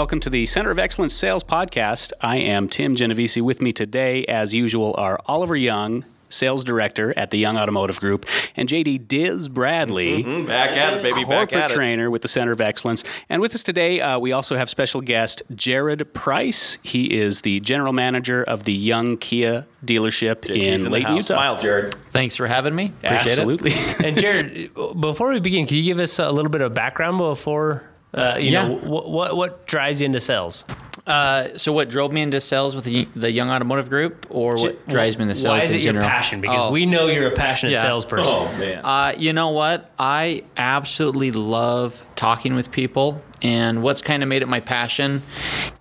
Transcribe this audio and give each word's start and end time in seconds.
welcome 0.00 0.18
to 0.18 0.30
the 0.30 0.46
Center 0.46 0.70
of 0.70 0.78
Excellence 0.78 1.12
Sales 1.12 1.44
Podcast. 1.44 2.14
I 2.22 2.38
am 2.38 2.70
Tim 2.70 2.96
Genovese. 2.96 3.36
With 3.42 3.60
me 3.60 3.70
today, 3.70 4.24
as 4.24 4.54
usual, 4.54 4.94
are 4.96 5.20
Oliver 5.26 5.54
Young, 5.56 6.06
Sales 6.30 6.64
Director 6.64 7.12
at 7.18 7.30
the 7.30 7.36
Young 7.36 7.58
Automotive 7.58 8.00
Group, 8.00 8.24
and 8.56 8.66
JD 8.66 9.06
Diz 9.08 9.50
Bradley, 9.50 10.24
Mm, 10.24 10.46
back 10.46 10.70
at 10.70 10.94
it, 10.94 11.02
baby. 11.02 11.24
Back 11.24 11.50
corporate 11.50 11.52
at 11.64 11.70
it. 11.72 11.74
trainer 11.74 12.10
with 12.10 12.22
the 12.22 12.28
Center 12.28 12.50
of 12.50 12.62
Excellence. 12.62 13.04
And 13.28 13.42
with 13.42 13.54
us 13.54 13.62
today, 13.62 14.00
uh, 14.00 14.18
we 14.18 14.32
also 14.32 14.56
have 14.56 14.70
special 14.70 15.02
guest 15.02 15.42
Jared 15.54 16.14
Price. 16.14 16.78
He 16.82 17.12
is 17.12 17.42
the 17.42 17.60
General 17.60 17.92
Manager 17.92 18.42
of 18.42 18.64
the 18.64 18.72
Young 18.72 19.18
Kia 19.18 19.66
dealership 19.84 20.46
He's 20.48 20.62
in 20.62 20.74
in 20.76 20.82
the 20.84 20.90
Layton. 20.90 21.16
Utah. 21.16 21.34
Smile, 21.34 21.60
Jared. 21.60 21.94
Thanks 22.06 22.36
for 22.36 22.46
having 22.46 22.74
me. 22.74 22.86
Appreciate 23.04 23.26
it 23.26 23.38
Absolutely. 23.40 23.72
And 24.02 24.18
Jared, 24.18 24.70
before 24.98 25.28
we 25.28 25.40
begin, 25.40 25.66
can 25.66 25.76
you 25.76 25.82
give 25.82 25.98
us 25.98 26.18
a 26.18 26.30
little 26.32 26.50
bit 26.50 26.62
of 26.62 26.72
background 26.72 27.18
before 27.18 27.84
uh, 28.14 28.36
you 28.40 28.50
Yeah. 28.50 28.66
know 28.68 28.74
what, 28.76 29.10
what 29.10 29.36
what 29.36 29.66
drives 29.66 30.00
you 30.00 30.06
into 30.06 30.20
sales? 30.20 30.64
Uh, 31.06 31.56
so, 31.56 31.72
what 31.72 31.88
drove 31.88 32.12
me 32.12 32.20
into 32.20 32.40
sales 32.40 32.76
with 32.76 32.84
the, 32.84 33.08
the 33.16 33.32
Young 33.32 33.50
Automotive 33.50 33.88
Group, 33.88 34.26
or 34.30 34.54
what 34.56 34.86
drives 34.88 35.16
me 35.16 35.22
into 35.22 35.34
sales 35.34 35.50
Why 35.52 35.58
is 35.64 35.72
in 35.72 35.78
it 35.80 35.84
your 35.84 35.94
passion? 35.94 36.40
Because 36.40 36.62
Oh. 36.64 36.70
we 36.70 36.86
know 36.86 37.06
you're 37.06 37.28
a 37.28 37.34
passionate 37.34 37.72
Yeah. 37.72 37.82
salesperson. 37.82 38.34
Oh 38.36 38.52
man. 38.58 38.84
Uh, 38.84 39.14
you 39.16 39.32
know 39.32 39.48
what? 39.48 39.90
I 39.98 40.44
absolutely 40.56 41.32
love 41.32 42.04
talking 42.16 42.54
with 42.54 42.70
people, 42.70 43.20
and 43.42 43.82
what's 43.82 44.02
kind 44.02 44.22
of 44.22 44.28
made 44.28 44.42
it 44.42 44.48
my 44.48 44.60
passion 44.60 45.22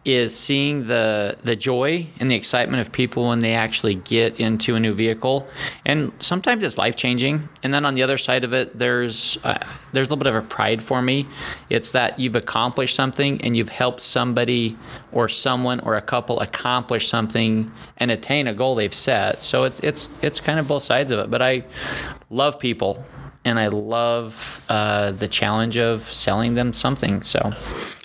is 0.05 0.37
seeing 0.37 0.87
the 0.87 1.37
the 1.43 1.55
joy 1.55 2.07
and 2.19 2.31
the 2.31 2.35
excitement 2.35 2.81
of 2.81 2.91
people 2.91 3.27
when 3.27 3.39
they 3.39 3.53
actually 3.53 3.95
get 3.95 4.39
into 4.39 4.75
a 4.75 4.79
new 4.79 4.93
vehicle, 4.93 5.47
and 5.85 6.11
sometimes 6.19 6.63
it's 6.63 6.77
life 6.77 6.95
changing. 6.95 7.49
And 7.61 7.73
then 7.73 7.85
on 7.85 7.95
the 7.95 8.03
other 8.03 8.17
side 8.17 8.43
of 8.43 8.53
it, 8.53 8.77
there's 8.77 9.37
uh, 9.43 9.59
there's 9.91 10.07
a 10.07 10.09
little 10.09 10.17
bit 10.17 10.27
of 10.27 10.35
a 10.35 10.41
pride 10.41 10.81
for 10.81 11.01
me. 11.01 11.27
It's 11.69 11.91
that 11.91 12.19
you've 12.19 12.35
accomplished 12.35 12.95
something 12.95 13.41
and 13.41 13.55
you've 13.55 13.69
helped 13.69 14.01
somebody 14.01 14.77
or 15.11 15.27
someone 15.27 15.79
or 15.81 15.95
a 15.95 16.01
couple 16.01 16.39
accomplish 16.39 17.07
something 17.07 17.71
and 17.97 18.11
attain 18.11 18.47
a 18.47 18.53
goal 18.53 18.75
they've 18.75 18.93
set. 18.93 19.43
So 19.43 19.65
it, 19.65 19.83
it's 19.83 20.11
it's 20.21 20.39
kind 20.39 20.59
of 20.59 20.67
both 20.67 20.83
sides 20.83 21.11
of 21.11 21.19
it. 21.19 21.29
But 21.29 21.41
I 21.41 21.65
love 22.29 22.59
people 22.59 23.03
and 23.45 23.59
I 23.59 23.67
love 23.67 24.61
uh, 24.69 25.11
the 25.11 25.27
challenge 25.27 25.77
of 25.77 26.01
selling 26.01 26.55
them 26.55 26.73
something. 26.73 27.21
So 27.21 27.53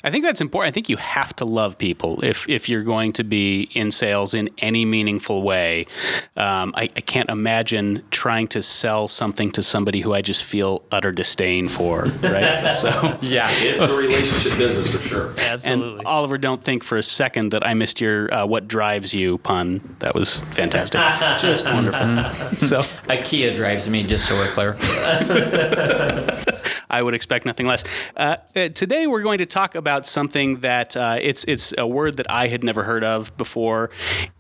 I 0.05 0.11
think 0.11 0.23
that's 0.23 0.43
important. 0.43 0.71
I 0.71 0.75
think 0.75 0.91
you 0.91 0.99
have 0.99 1.35
to 1.37 1.47
love 1.47 1.79
people 1.79 2.23
if 2.23 2.47
if 2.47 2.69
you're 2.69 2.83
going 2.83 3.15
to 3.15 3.25
be 3.25 3.71
in 3.73 3.91
sales 3.91 4.35
in 4.35 4.51
any 4.59 4.85
meaningful 4.85 5.43
way. 5.43 5.87
Um, 6.37 6.75
I, 6.77 6.83
I 6.83 7.01
can't 7.01 7.31
imagine 7.31 8.03
trying 8.11 8.49
to 8.49 8.63
sell 8.63 9.09
something 9.09 9.51
to 9.53 9.63
somebody 9.63 10.01
who 10.01 10.13
I 10.13 10.21
just 10.21 10.45
feel 10.45 10.83
utter 10.93 11.11
disdain 11.11 11.69
for. 11.69 12.03
Right. 12.23 12.71
so. 12.75 13.19
yeah, 13.23 13.49
it's 13.51 13.87
the 13.87 13.97
relationship 13.97 14.59
business 14.59 14.91
for 14.95 15.01
sure. 15.09 15.29
And 15.31 15.39
Absolutely. 15.39 16.05
Oliver, 16.05 16.37
don't 16.37 16.63
think 16.63 16.85
for 16.85 16.99
a 16.99 17.03
second 17.03 17.53
that 17.53 17.67
I 17.67 17.73
missed 17.73 17.99
your 17.99 18.33
uh, 18.33 18.45
"what 18.45 18.69
drives 18.69 19.15
you" 19.15 19.39
pun. 19.39 19.97
That 20.01 20.15
was 20.15 20.41
fantastic, 20.53 21.01
just 21.41 21.65
wonderful. 21.65 22.57
so 22.59 22.77
IKEA 23.09 23.57
drives 23.57 23.89
me. 23.89 24.05
Just 24.05 24.29
so 24.29 24.35
we're 24.37 24.49
clear. 24.49 24.77
I 26.91 27.03
would 27.03 27.15
expect 27.15 27.45
nothing 27.45 27.67
less. 27.67 27.83
Uh, 28.17 28.37
uh, 28.55 28.69
today, 28.69 29.07
we're 29.07 29.23
going 29.23 29.39
to 29.39 29.47
talk 29.47 29.75
about 29.75 29.94
something 30.03 30.61
that 30.61 30.97
uh, 30.97 31.19
it's 31.21 31.45
it's 31.45 31.73
a 31.79 31.87
word 31.87 32.17
that 32.17 32.31
I 32.31 32.49
had 32.49 32.65
never 32.65 32.83
heard 32.83 33.05
of 33.05 33.37
before, 33.37 33.91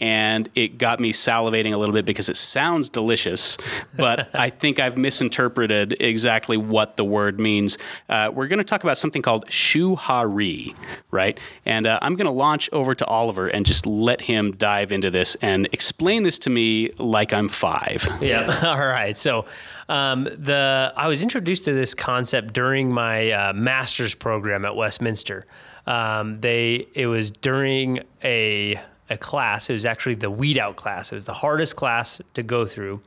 and 0.00 0.48
it 0.54 0.78
got 0.78 1.00
me 1.00 1.12
salivating 1.12 1.72
a 1.72 1.76
little 1.76 1.92
bit 1.92 2.04
because 2.04 2.28
it 2.28 2.36
sounds 2.36 2.88
delicious, 2.88 3.56
but 3.96 4.34
I 4.34 4.50
think 4.50 4.78
I've 4.80 4.98
misinterpreted 4.98 5.96
exactly 6.00 6.56
what 6.56 6.96
the 6.96 7.04
word 7.04 7.38
means. 7.38 7.78
Uh, 8.08 8.30
we're 8.32 8.48
going 8.48 8.58
to 8.58 8.64
talk 8.64 8.84
about 8.84 8.98
something 8.98 9.22
called 9.22 9.46
shuhari, 9.46 10.74
right? 11.10 11.38
And 11.64 11.86
uh, 11.86 11.98
I'm 12.02 12.16
going 12.16 12.28
to 12.28 12.36
launch 12.36 12.68
over 12.72 12.94
to 12.94 13.06
Oliver 13.06 13.48
and 13.48 13.64
just 13.64 13.86
let 13.86 14.22
him 14.22 14.52
dive 14.52 14.92
into 14.92 15.10
this 15.10 15.36
and 15.36 15.68
explain 15.72 16.22
this 16.22 16.38
to 16.40 16.50
me 16.50 16.90
like 16.98 17.32
I'm 17.32 17.48
five. 17.48 18.06
Yeah. 18.20 18.60
All 18.64 18.78
right. 18.78 19.16
So, 19.16 19.46
um, 19.88 20.24
the 20.24 20.92
I 20.96 21.08
was 21.08 21.22
introduced 21.22 21.64
to 21.64 21.72
this 21.72 21.94
concept 21.94 22.52
during 22.54 22.92
my 22.92 23.30
uh, 23.30 23.52
master's 23.52 24.14
program 24.14 24.64
at 24.64 24.76
Westminster. 24.76 25.46
Um, 25.86 26.40
they 26.40 26.86
it 26.94 27.06
was 27.06 27.30
during 27.30 28.00
a 28.22 28.80
a 29.10 29.16
class. 29.18 29.68
It 29.68 29.74
was 29.74 29.84
actually 29.84 30.14
the 30.14 30.30
weed 30.30 30.58
out 30.58 30.76
class. 30.76 31.12
It 31.12 31.16
was 31.16 31.26
the 31.26 31.34
hardest 31.34 31.76
class 31.76 32.20
to 32.34 32.42
go 32.42 32.66
through, 32.66 33.02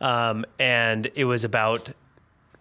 um, 0.00 0.44
and 0.58 1.10
it 1.14 1.24
was 1.24 1.44
about 1.44 1.90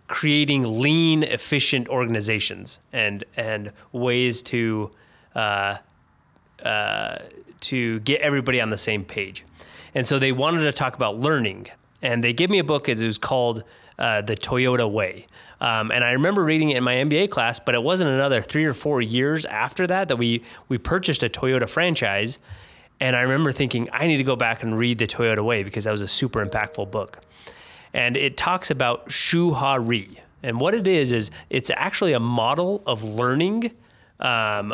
creating 0.08 0.82
lean, 0.82 1.24
efficient 1.24 1.88
organizations 1.90 2.80
and 2.94 3.24
and 3.36 3.72
ways 3.92 4.42
to 4.42 4.92
uh, 5.36 5.78
uh, 6.64 7.18
to 7.62 8.00
get 8.02 8.22
everybody 8.22 8.62
on 8.62 8.70
the 8.70 8.78
same 8.78 9.04
page. 9.04 9.44
And 9.94 10.06
so 10.06 10.20
they 10.20 10.32
wanted 10.32 10.62
to 10.62 10.72
talk 10.72 10.94
about 10.94 11.18
learning, 11.18 11.68
and 12.02 12.24
they 12.24 12.34
gave 12.34 12.50
me 12.50 12.60
a 12.60 12.64
book. 12.64 12.90
It 12.90 13.00
was 13.00 13.18
called 13.18 13.64
uh, 13.98 14.22
The 14.22 14.36
Toyota 14.36 14.90
Way. 14.92 15.28
Um, 15.60 15.92
and 15.92 16.04
I 16.04 16.12
remember 16.12 16.44
reading 16.44 16.70
it 16.70 16.78
in 16.78 16.84
my 16.84 16.96
MBA 16.96 17.32
class, 17.32 17.60
but 17.60 17.74
it 17.74 17.82
wasn't 17.82 18.12
another 18.12 18.42
three 18.42 18.66
or 18.66 18.76
four 18.76 19.02
years 19.02 19.44
after 19.46 19.88
that 19.88 20.08
that 20.08 20.18
we 20.18 20.44
we 20.68 20.78
purchased 20.78 21.24
a 21.24 21.30
Toyota 21.30 21.68
franchise. 21.68 22.40
And 23.00 23.16
I 23.16 23.22
remember 23.22 23.52
thinking, 23.52 23.90
I 23.92 24.08
need 24.08 24.18
to 24.18 24.24
go 24.24 24.36
back 24.36 24.64
and 24.64 24.78
read 24.78 24.98
The 24.98 25.08
Toyota 25.08 25.44
Way 25.44 25.64
because 25.64 25.84
that 25.86 25.92
was 25.92 26.02
a 26.02 26.08
super 26.08 26.46
impactful 26.46 26.92
book 26.92 27.22
and 27.94 28.16
it 28.16 28.38
talks 28.38 28.70
about 28.70 29.08
shuhari. 29.08 30.20
And 30.44 30.60
what 30.60 30.74
it 30.76 30.86
is 30.86 31.12
is 31.12 31.32
it's 31.50 31.72
actually 31.72 32.14
a 32.14 32.20
model 32.20 32.84
of 32.86 33.04
learning 33.04 33.72
um, 34.20 34.74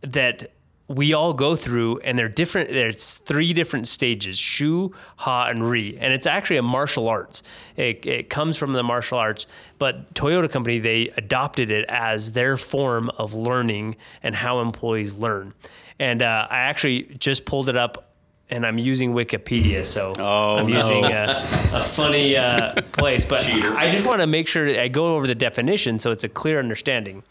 that 0.00 0.50
we 0.88 1.12
all 1.12 1.34
go 1.34 1.54
through, 1.54 1.98
and 1.98 2.18
they're 2.18 2.30
different. 2.30 2.70
There's 2.70 3.16
three 3.16 3.52
different 3.52 3.86
stages: 3.86 4.38
shu, 4.38 4.94
ha, 5.16 5.46
and 5.48 5.68
ri. 5.68 5.96
And 5.98 6.12
it's 6.12 6.26
actually 6.26 6.56
a 6.56 6.62
martial 6.62 7.08
arts. 7.08 7.42
It, 7.76 8.04
it 8.06 8.30
comes 8.30 8.56
from 8.56 8.72
the 8.72 8.82
martial 8.82 9.18
arts, 9.18 9.46
but 9.78 10.14
Toyota 10.14 10.50
Company 10.50 10.78
they 10.78 11.08
adopted 11.16 11.70
it 11.70 11.84
as 11.88 12.32
their 12.32 12.56
form 12.56 13.10
of 13.18 13.34
learning 13.34 13.96
and 14.22 14.34
how 14.34 14.60
employees 14.60 15.14
learn. 15.14 15.52
And 16.00 16.22
uh, 16.22 16.46
I 16.50 16.58
actually 16.58 17.02
just 17.18 17.44
pulled 17.44 17.68
it 17.68 17.76
up 17.76 18.08
and 18.50 18.64
I'm 18.64 18.78
using 18.78 19.12
Wikipedia, 19.12 19.84
so 19.84 20.14
I'm 20.16 20.66
no. 20.66 20.76
using 20.76 21.04
a, 21.04 21.70
a 21.74 21.84
funny 21.84 22.36
uh, 22.36 22.80
place. 22.92 23.24
But 23.24 23.44
I 23.46 23.90
just 23.90 24.06
want 24.06 24.20
to 24.20 24.26
make 24.26 24.48
sure 24.48 24.66
I 24.68 24.88
go 24.88 25.16
over 25.16 25.26
the 25.26 25.34
definition 25.34 25.98
so 25.98 26.10
it's 26.10 26.24
a 26.24 26.28
clear 26.28 26.58
understanding. 26.58 27.22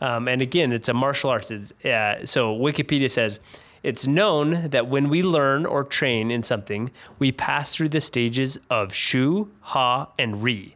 Um, 0.00 0.28
and 0.28 0.40
again, 0.40 0.72
it's 0.72 0.88
a 0.88 0.94
martial 0.94 1.30
arts. 1.30 1.50
Uh, 1.50 2.24
so 2.24 2.56
Wikipedia 2.56 3.10
says 3.10 3.40
it's 3.82 4.06
known 4.06 4.68
that 4.68 4.88
when 4.88 5.08
we 5.08 5.22
learn 5.22 5.64
or 5.66 5.84
train 5.84 6.30
in 6.30 6.42
something, 6.42 6.90
we 7.18 7.32
pass 7.32 7.74
through 7.74 7.90
the 7.90 8.00
stages 8.00 8.58
of 8.68 8.94
shu, 8.94 9.50
ha, 9.60 10.08
and 10.18 10.42
ri. 10.42 10.74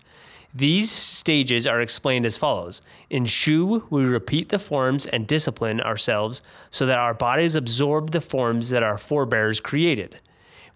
These 0.56 0.88
stages 0.88 1.66
are 1.66 1.80
explained 1.80 2.24
as 2.24 2.36
follows. 2.36 2.80
In 3.10 3.26
Shu, 3.26 3.86
we 3.90 4.04
repeat 4.04 4.50
the 4.50 4.58
forms 4.60 5.04
and 5.04 5.26
discipline 5.26 5.80
ourselves 5.80 6.42
so 6.70 6.86
that 6.86 6.96
our 6.96 7.12
bodies 7.12 7.56
absorb 7.56 8.12
the 8.12 8.20
forms 8.20 8.70
that 8.70 8.84
our 8.84 8.96
forebears 8.96 9.58
created. 9.58 10.20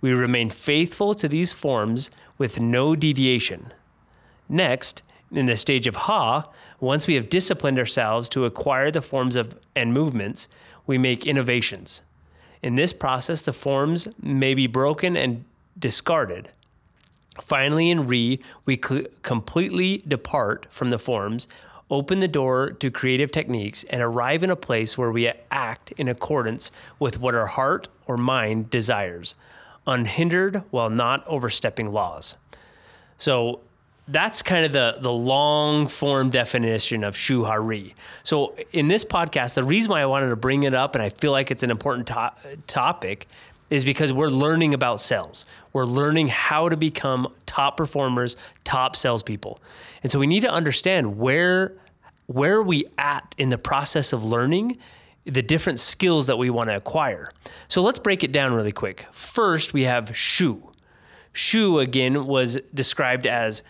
We 0.00 0.10
remain 0.12 0.50
faithful 0.50 1.14
to 1.14 1.28
these 1.28 1.52
forms 1.52 2.10
with 2.38 2.58
no 2.58 2.96
deviation. 2.96 3.72
Next, 4.48 5.02
in 5.30 5.46
the 5.46 5.56
stage 5.56 5.86
of 5.86 5.94
Ha, 5.94 6.48
once 6.80 7.06
we 7.06 7.14
have 7.14 7.28
disciplined 7.28 7.78
ourselves 7.78 8.28
to 8.30 8.44
acquire 8.44 8.90
the 8.90 9.02
forms 9.02 9.36
of 9.36 9.56
and 9.74 9.92
movements, 9.92 10.48
we 10.86 10.98
make 10.98 11.26
innovations. 11.26 12.02
In 12.62 12.74
this 12.74 12.92
process, 12.92 13.42
the 13.42 13.52
forms 13.52 14.08
may 14.20 14.54
be 14.54 14.66
broken 14.66 15.16
and 15.16 15.44
discarded. 15.78 16.50
Finally, 17.40 17.90
in 17.90 18.06
Ri, 18.06 18.40
we 18.64 18.80
cl- 18.82 19.04
completely 19.22 20.02
depart 20.08 20.66
from 20.70 20.90
the 20.90 20.98
forms, 20.98 21.46
open 21.90 22.20
the 22.20 22.28
door 22.28 22.70
to 22.70 22.90
creative 22.90 23.30
techniques, 23.30 23.84
and 23.84 24.02
arrive 24.02 24.42
in 24.42 24.50
a 24.50 24.56
place 24.56 24.98
where 24.98 25.10
we 25.10 25.30
act 25.50 25.92
in 25.92 26.08
accordance 26.08 26.70
with 26.98 27.20
what 27.20 27.34
our 27.34 27.46
heart 27.46 27.88
or 28.06 28.16
mind 28.16 28.70
desires, 28.70 29.34
unhindered 29.86 30.64
while 30.70 30.90
not 30.90 31.26
overstepping 31.28 31.92
laws. 31.92 32.34
So 33.18 33.60
that's 34.08 34.42
kind 34.42 34.64
of 34.64 34.72
the 34.72 34.96
the 35.00 35.12
long 35.12 35.86
form 35.86 36.30
definition 36.30 37.04
of 37.04 37.14
shuhari. 37.14 37.94
So 38.22 38.54
in 38.72 38.88
this 38.88 39.04
podcast, 39.04 39.54
the 39.54 39.64
reason 39.64 39.90
why 39.90 40.00
I 40.00 40.06
wanted 40.06 40.30
to 40.30 40.36
bring 40.36 40.62
it 40.62 40.74
up 40.74 40.94
and 40.94 41.02
I 41.02 41.10
feel 41.10 41.32
like 41.32 41.50
it's 41.50 41.62
an 41.62 41.70
important 41.70 42.06
to- 42.08 42.32
topic 42.66 43.26
is 43.70 43.84
because 43.84 44.12
we're 44.12 44.28
learning 44.28 44.72
about 44.72 45.00
sales. 45.00 45.44
We're 45.74 45.84
learning 45.84 46.28
how 46.28 46.70
to 46.70 46.76
become 46.76 47.34
top 47.44 47.76
performers, 47.76 48.36
top 48.64 48.96
salespeople, 48.96 49.60
and 50.02 50.10
so 50.10 50.18
we 50.18 50.26
need 50.26 50.40
to 50.40 50.50
understand 50.50 51.18
where 51.18 51.74
where 52.26 52.56
are 52.56 52.62
we 52.62 52.86
at 52.98 53.34
in 53.38 53.48
the 53.48 53.58
process 53.58 54.12
of 54.12 54.24
learning 54.24 54.78
the 55.24 55.42
different 55.42 55.78
skills 55.78 56.26
that 56.26 56.38
we 56.38 56.48
want 56.48 56.70
to 56.70 56.76
acquire. 56.76 57.30
So 57.68 57.82
let's 57.82 57.98
break 57.98 58.24
it 58.24 58.32
down 58.32 58.54
really 58.54 58.72
quick. 58.72 59.06
First, 59.12 59.74
we 59.74 59.82
have 59.82 60.16
shu. 60.16 60.70
Shu 61.32 61.78
again 61.78 62.26
was 62.26 62.58
described 62.72 63.26
as 63.26 63.62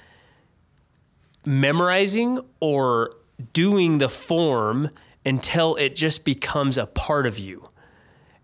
memorizing 1.44 2.40
or 2.60 3.14
doing 3.52 3.98
the 3.98 4.08
form 4.08 4.90
until 5.24 5.76
it 5.76 5.94
just 5.94 6.24
becomes 6.24 6.78
a 6.78 6.86
part 6.86 7.26
of 7.26 7.38
you. 7.38 7.70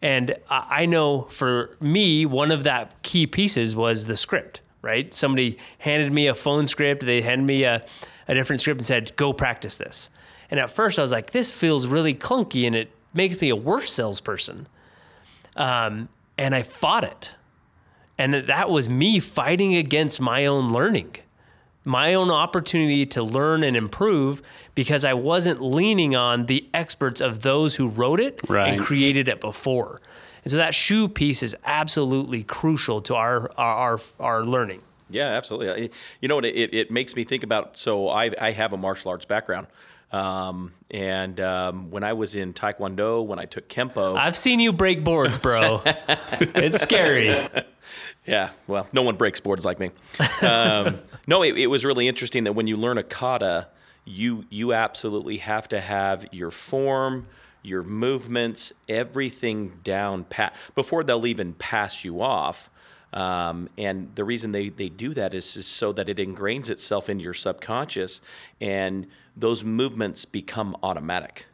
And 0.03 0.37
I 0.51 0.85
know 0.85 1.23
for 1.23 1.77
me, 1.81 2.27
one 2.27 2.51
of 2.51 2.63
that 2.65 3.03
key 3.03 3.27
pieces 3.27 3.75
was 3.75 4.05
the 4.05 4.17
script, 4.17 4.61
right? 4.83 5.15
Somebody 5.15 5.57
handed 5.79 6.13
me 6.13 6.27
a 6.27 6.35
phone 6.35 6.67
script, 6.67 7.07
they 7.07 7.23
handed 7.23 7.47
me 7.47 7.65
a, 7.65 7.85
a 8.29 8.35
different 8.35 8.61
script 8.61 8.81
and 8.81 8.87
said, 8.87 9.17
go 9.17 9.33
practice 9.33 9.77
this. 9.77 10.11
And 10.51 10.61
at 10.61 10.71
first 10.71 10.99
I 10.99 11.03
was 11.03 11.11
like, 11.11 11.31
this 11.31 11.51
feels 11.51 11.87
really 11.87 12.15
clunky 12.15 12.67
and 12.67 12.77
it 12.77 12.91
makes 13.15 13.41
me 13.41 13.49
a 13.49 13.57
worse 13.57 13.91
salesperson. 13.91 14.69
Um, 15.57 16.11
and 16.37 16.55
I 16.55 16.63
fought 16.63 17.05
it. 17.05 17.31
And 18.19 18.35
that 18.35 18.71
was 18.71 18.89
me 18.89 19.21
fighting 19.21 19.75
against 19.75 20.21
my 20.21 20.45
own 20.47 20.71
learning, 20.71 21.17
my 21.85 22.15
own 22.15 22.31
opportunity 22.31 23.05
to 23.07 23.23
learn 23.23 23.63
and 23.63 23.77
improve 23.77 24.41
because 24.75 25.05
I 25.05 25.13
wasn't 25.15 25.61
leaning 25.63 26.17
on 26.17 26.47
the 26.47 26.69
experts 26.73 27.21
of 27.21 27.43
those 27.43 27.77
who 27.77 27.89
wrote 27.89 28.21
it 28.21 28.41
Right. 28.49 28.73
and 28.73 28.81
created 28.83 29.29
it 29.29 29.41
before. 29.41 30.01
And 30.45 30.51
so 30.51 30.57
that 30.59 30.75
shu 30.75 31.09
piece 31.09 31.43
is 31.43 31.55
absolutely 31.65 32.43
crucial 32.43 33.01
to 33.03 33.15
our 33.15 33.51
our 33.57 33.93
our, 33.95 33.99
our 34.21 34.45
learning. 34.45 34.83
Yeah, 35.11 35.29
absolutely. 35.29 35.91
You 36.21 36.29
know 36.29 36.37
what? 36.37 36.45
It, 36.47 36.75
it 36.75 36.91
makes 36.91 37.15
me 37.15 37.25
think 37.25 37.43
about. 37.45 37.77
So 37.77 38.09
I, 38.09 38.31
I 38.41 38.51
have 38.53 38.73
a 38.73 38.77
martial 38.77 39.11
arts 39.11 39.25
background, 39.27 39.67
um, 40.13 40.73
and 40.91 41.39
um, 41.41 41.91
when 41.91 42.03
I 42.05 42.15
was 42.15 42.35
in 42.35 42.53
Taekwondo, 42.53 43.25
when 43.25 43.39
I 43.39 43.45
took 43.45 43.69
Kempo, 43.69 44.17
I've 44.17 44.37
seen 44.37 44.61
you 44.61 44.73
break 44.73 45.05
boards, 45.05 45.39
bro. 45.39 45.83
it's 45.87 46.81
scary. 46.83 47.29
Yeah, 48.27 48.51
well, 48.67 48.87
no 48.93 49.03
one 49.03 49.17
breaks 49.17 49.41
boards 49.41 49.65
like 49.65 49.79
me. 49.79 49.91
Um, 50.43 50.99
no, 51.27 51.43
it, 51.43 51.59
it 51.59 51.67
was 51.67 51.85
really 51.85 52.09
interesting 52.09 52.45
that 52.45 52.53
when 52.55 52.67
you 52.67 52.77
learn 52.77 52.97
a 52.97 53.03
kata, 53.03 53.69
you 54.05 54.45
you 54.51 54.73
absolutely 54.73 55.39
have 55.39 55.69
to 55.69 55.81
have 55.81 56.27
your 56.33 56.51
form, 56.51 57.27
your 57.63 57.83
movements, 57.83 58.73
everything 58.89 59.81
down 59.83 60.25
pat 60.25 60.55
before 60.75 61.05
they'll 61.05 61.27
even 61.27 61.55
pass 61.55 62.05
you 62.05 62.23
off. 62.23 62.71
Um, 63.13 63.69
and 63.79 64.13
the 64.17 64.25
reason 64.25 64.51
they, 64.51 64.71
they 64.71 64.89
do 64.89 65.15
that 65.15 65.35
is, 65.35 65.57
is 65.57 65.67
so 65.67 65.93
that 65.93 66.09
it 66.09 66.17
ingrains 66.17 66.69
itself 66.69 67.09
in 67.09 67.21
your 67.21 67.33
subconscious, 67.33 68.21
and 68.61 69.07
those 69.37 69.63
movements 69.63 70.25
become 70.25 70.77
automatic. 70.83 71.47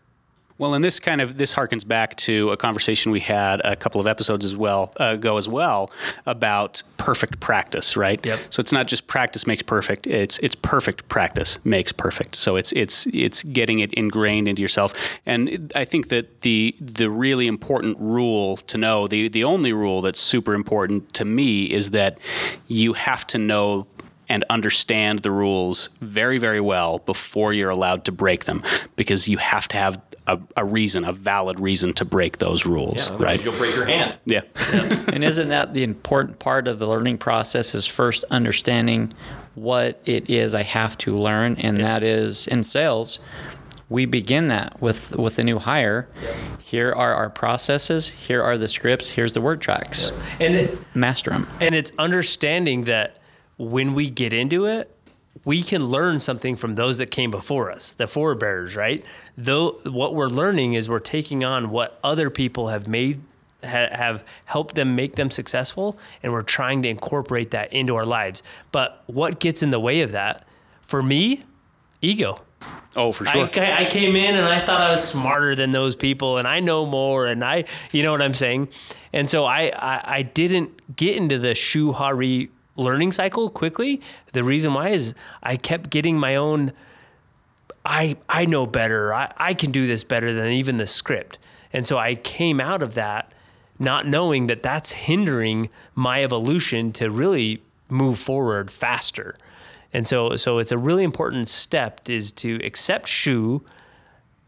Well, 0.61 0.75
and 0.75 0.85
this 0.85 1.01
kind 1.01 1.23
of 1.23 1.39
this 1.39 1.55
harkens 1.55 1.89
back 1.89 2.17
to 2.17 2.51
a 2.51 2.57
conversation 2.59 3.11
we 3.13 3.21
had 3.21 3.63
a 3.65 3.75
couple 3.75 3.99
of 3.99 4.07
episodes 4.07 4.45
as 4.45 4.55
well 4.55 4.93
uh, 5.01 5.15
ago 5.15 5.39
as 5.39 5.49
well 5.49 5.91
about 6.27 6.83
perfect 6.99 7.41
practice, 7.41 7.97
right? 7.97 8.23
Yep. 8.23 8.39
So 8.51 8.61
it's 8.61 8.71
not 8.71 8.87
just 8.87 9.07
practice 9.07 9.47
makes 9.47 9.63
perfect; 9.63 10.07
it's 10.07 10.37
it's 10.41 10.55
perfect 10.55 11.09
practice 11.09 11.59
makes 11.65 11.93
perfect. 11.93 12.35
So 12.35 12.57
it's 12.57 12.73
it's 12.73 13.07
it's 13.07 13.43
getting 13.43 13.79
it 13.79 13.91
ingrained 13.95 14.49
into 14.49 14.61
yourself. 14.61 14.93
And 15.25 15.49
it- 15.49 15.73
I 15.75 15.87
think 15.87 16.09
that 16.09 16.43
the 16.43 16.77
the 16.79 17.09
really 17.09 17.47
important 17.47 17.97
rule 17.99 18.59
to 18.59 18.77
know, 18.77 19.09
the 19.09 19.31
the 19.31 19.45
only 19.45 19.73
rule 19.73 20.03
that's 20.03 20.21
super 20.21 20.53
important 20.53 21.15
to 21.15 21.25
me 21.25 21.71
is 21.71 21.93
that 21.93 22.19
you 22.67 22.93
have 22.93 23.27
to 23.29 23.39
know 23.39 23.87
and 24.29 24.45
understand 24.49 25.21
the 25.21 25.31
rules 25.31 25.89
very, 26.01 26.39
very 26.39 26.61
well 26.61 26.99
before 27.01 27.53
you're 27.53 27.71
allowed 27.71 28.05
to 28.05 28.13
break 28.13 28.45
them 28.45 28.63
because 28.95 29.29
you 29.29 29.39
have 29.39 29.67
to 29.67 29.77
have 29.77 30.01
a, 30.27 30.39
a 30.57 30.65
reason, 30.65 31.05
a 31.05 31.13
valid 31.13 31.59
reason 31.59 31.93
to 31.95 32.05
break 32.05 32.39
those 32.39 32.67
rules, 32.67 33.09
Otherwise 33.09 33.21
right? 33.21 33.45
You'll 33.45 33.57
break 33.57 33.75
your 33.75 33.87
hand. 33.87 34.19
Yeah. 34.27 34.43
and 35.13 35.25
isn't 35.25 35.49
that 35.49 35.75
the 35.75 35.83
important 35.83 36.39
part 36.39 36.69
of 36.69 36.79
the 36.79 36.87
learning 36.87 37.19
process 37.19 37.75
is 37.75 37.87
first 37.87 38.25
understanding 38.31 39.13
what 39.55 40.01
it 40.05 40.31
is 40.31 40.55
I 40.55 40.63
have 40.63 40.97
to 40.99 41.15
learn 41.15 41.57
and 41.57 41.81
that 41.81 42.03
is 42.03 42.47
in 42.47 42.63
sales 42.63 43.19
we 43.89 44.07
begin 44.07 44.47
that 44.49 44.81
with 44.81 45.17
with 45.17 45.39
a 45.41 45.45
new 45.45 45.59
hire 45.59 46.09
here 46.61 46.93
are 46.93 47.13
our 47.15 47.29
processes 47.29 48.09
here 48.09 48.43
are 48.43 48.57
the 48.57 48.69
scripts 48.69 49.11
here's 49.11 49.33
the 49.33 49.41
word 49.41 49.61
tracks 49.61 50.13
And 50.39 50.55
it, 50.55 50.79
master 50.95 51.31
them 51.31 51.49
And 51.61 51.75
it's 51.75 51.91
understanding 51.99 52.85
that 52.85 53.17
when 53.59 53.93
we 53.93 54.09
get 54.09 54.33
into 54.33 54.65
it, 54.65 54.97
we 55.45 55.63
can 55.63 55.87
learn 55.87 56.21
something 56.21 56.57
from 56.57 56.75
those 56.75 56.99
that 56.99 57.11
came 57.11 57.31
before 57.31 57.71
us, 57.71 57.93
the 57.93 58.07
forebears, 58.07 58.77
right? 58.77 59.05
Though 59.37 59.79
what 59.85 60.15
we're 60.15 60.29
learning 60.29 60.75
is 60.75 60.89
we're 60.89 60.99
taking 60.99 61.45
on 61.45 61.71
what 61.71 61.99
other 62.05 62.31
people 62.31 62.69
have 62.69 62.87
made 62.87 63.23
ha- 63.63 63.89
have 63.93 64.25
helped 64.47 64.75
them 64.75 64.95
make 64.95 65.17
them 65.17 65.31
successful 65.31 65.99
and 66.23 66.33
we're 66.33 66.43
trying 66.43 66.83
to 66.83 66.89
incorporate 66.89 67.53
that 67.53 67.73
into 67.73 67.97
our 67.97 68.05
lives. 68.05 68.43
But 68.73 69.03
what 69.07 69.41
gets 69.41 69.63
in 69.63 69.71
the 69.71 69.81
way 69.81 70.01
of 70.03 70.13
that? 70.13 70.47
For 70.83 71.03
me, 71.03 71.45
ego. 72.03 72.43
Oh, 72.97 73.13
for 73.13 73.25
sure. 73.25 73.49
I, 73.55 73.85
I 73.85 73.85
came 73.87 74.17
in 74.17 74.35
and 74.35 74.47
I 74.47 74.61
thought 74.61 74.81
I 74.81 74.91
was 74.91 75.03
smarter 75.03 75.55
than 75.55 75.73
those 75.73 75.95
people 75.95 76.39
and 76.39 76.47
I 76.47 76.61
know 76.61 76.85
more 76.85 77.27
and 77.27 77.43
I, 77.45 77.65
you 77.93 78.03
know 78.03 78.13
what 78.13 78.21
I'm 78.21 78.35
saying? 78.35 78.69
And 79.13 79.31
so 79.31 79.45
I, 79.45 79.73
I, 79.77 80.03
I 80.17 80.23
didn't 80.23 80.97
get 80.97 81.17
into 81.17 81.39
the 81.39 81.55
Shu 81.55 81.93
Hari 81.93 82.51
learning 82.81 83.13
cycle 83.13 83.51
quickly. 83.51 84.01
The 84.33 84.43
reason 84.43 84.75
why 84.75 84.89
is 84.89 85.15
I 85.43 85.57
kept 85.57 85.91
getting 85.91 86.19
my 86.19 86.37
own, 86.37 86.73
I, 87.85 88.17
I 88.29 88.47
know 88.47 88.67
better. 88.67 89.15
I, 89.15 89.31
I 89.37 89.55
can 89.55 89.71
do 89.71 89.87
this 89.87 90.05
better 90.05 90.33
than 90.33 90.53
even 90.53 90.79
the 90.79 90.87
script. 90.87 91.39
And 91.73 91.87
so 91.87 91.99
I 91.99 92.15
came 92.17 92.61
out 92.61 92.83
of 92.83 92.95
that 92.95 93.33
not 93.79 94.07
knowing 94.07 94.47
that 94.49 94.63
that's 94.63 94.93
hindering 94.93 95.71
my 95.95 96.23
evolution 96.23 96.93
to 96.93 97.11
really 97.11 97.63
move 97.89 98.19
forward 98.19 98.71
faster. 98.71 99.39
And 99.93 100.07
so, 100.07 100.37
so 100.37 100.59
it's 100.59 100.71
a 100.71 100.79
really 100.79 101.03
important 101.03 101.49
step 101.49 102.09
is 102.09 102.31
to 102.33 102.61
accept 102.63 103.09
Shu 103.09 103.65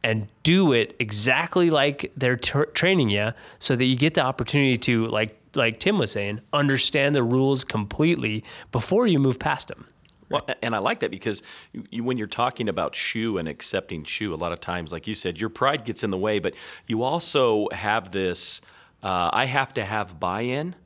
and 0.05 0.29
do 0.43 0.73
it 0.73 0.95
exactly 0.99 1.71
like 1.71 2.13
they're 2.17 2.37
training 2.37 3.09
you, 3.11 3.33
so 3.59 3.77
that 3.77 3.85
you 3.85 3.97
get 3.97 4.15
the 4.15 4.21
opportunity 4.21 4.77
to, 4.77 5.07
like 5.07 5.39
like 5.55 5.81
Tim 5.81 5.99
was 5.99 6.13
saying, 6.13 6.41
understand 6.53 7.15
the 7.15 7.23
rules 7.23 7.65
completely 7.65 8.45
before 8.71 9.07
you 9.07 9.19
move 9.19 9.39
past 9.39 9.69
them. 9.69 9.87
Well, 10.29 10.47
and 10.63 10.75
I 10.75 10.79
like 10.79 11.01
that 11.01 11.11
because 11.11 11.43
you, 11.91 12.03
when 12.03 12.17
you're 12.17 12.27
talking 12.27 12.69
about 12.69 12.97
shu 12.97 13.37
and 13.37 13.47
accepting 13.47 14.05
shu, 14.05 14.33
a 14.33 14.37
lot 14.37 14.53
of 14.53 14.61
times, 14.61 14.91
like 14.91 15.07
you 15.07 15.15
said, 15.15 15.39
your 15.39 15.51
pride 15.51 15.85
gets 15.85 16.03
in 16.03 16.11
the 16.11 16.17
way, 16.17 16.39
but 16.39 16.55
you 16.87 17.03
also 17.03 17.69
have 17.73 18.13
this 18.13 18.63
uh, 19.03 19.31
I 19.33 19.47
have 19.47 19.75
to 19.75 19.85
have 19.85 20.21
buy 20.21 20.43
in 20.43 20.77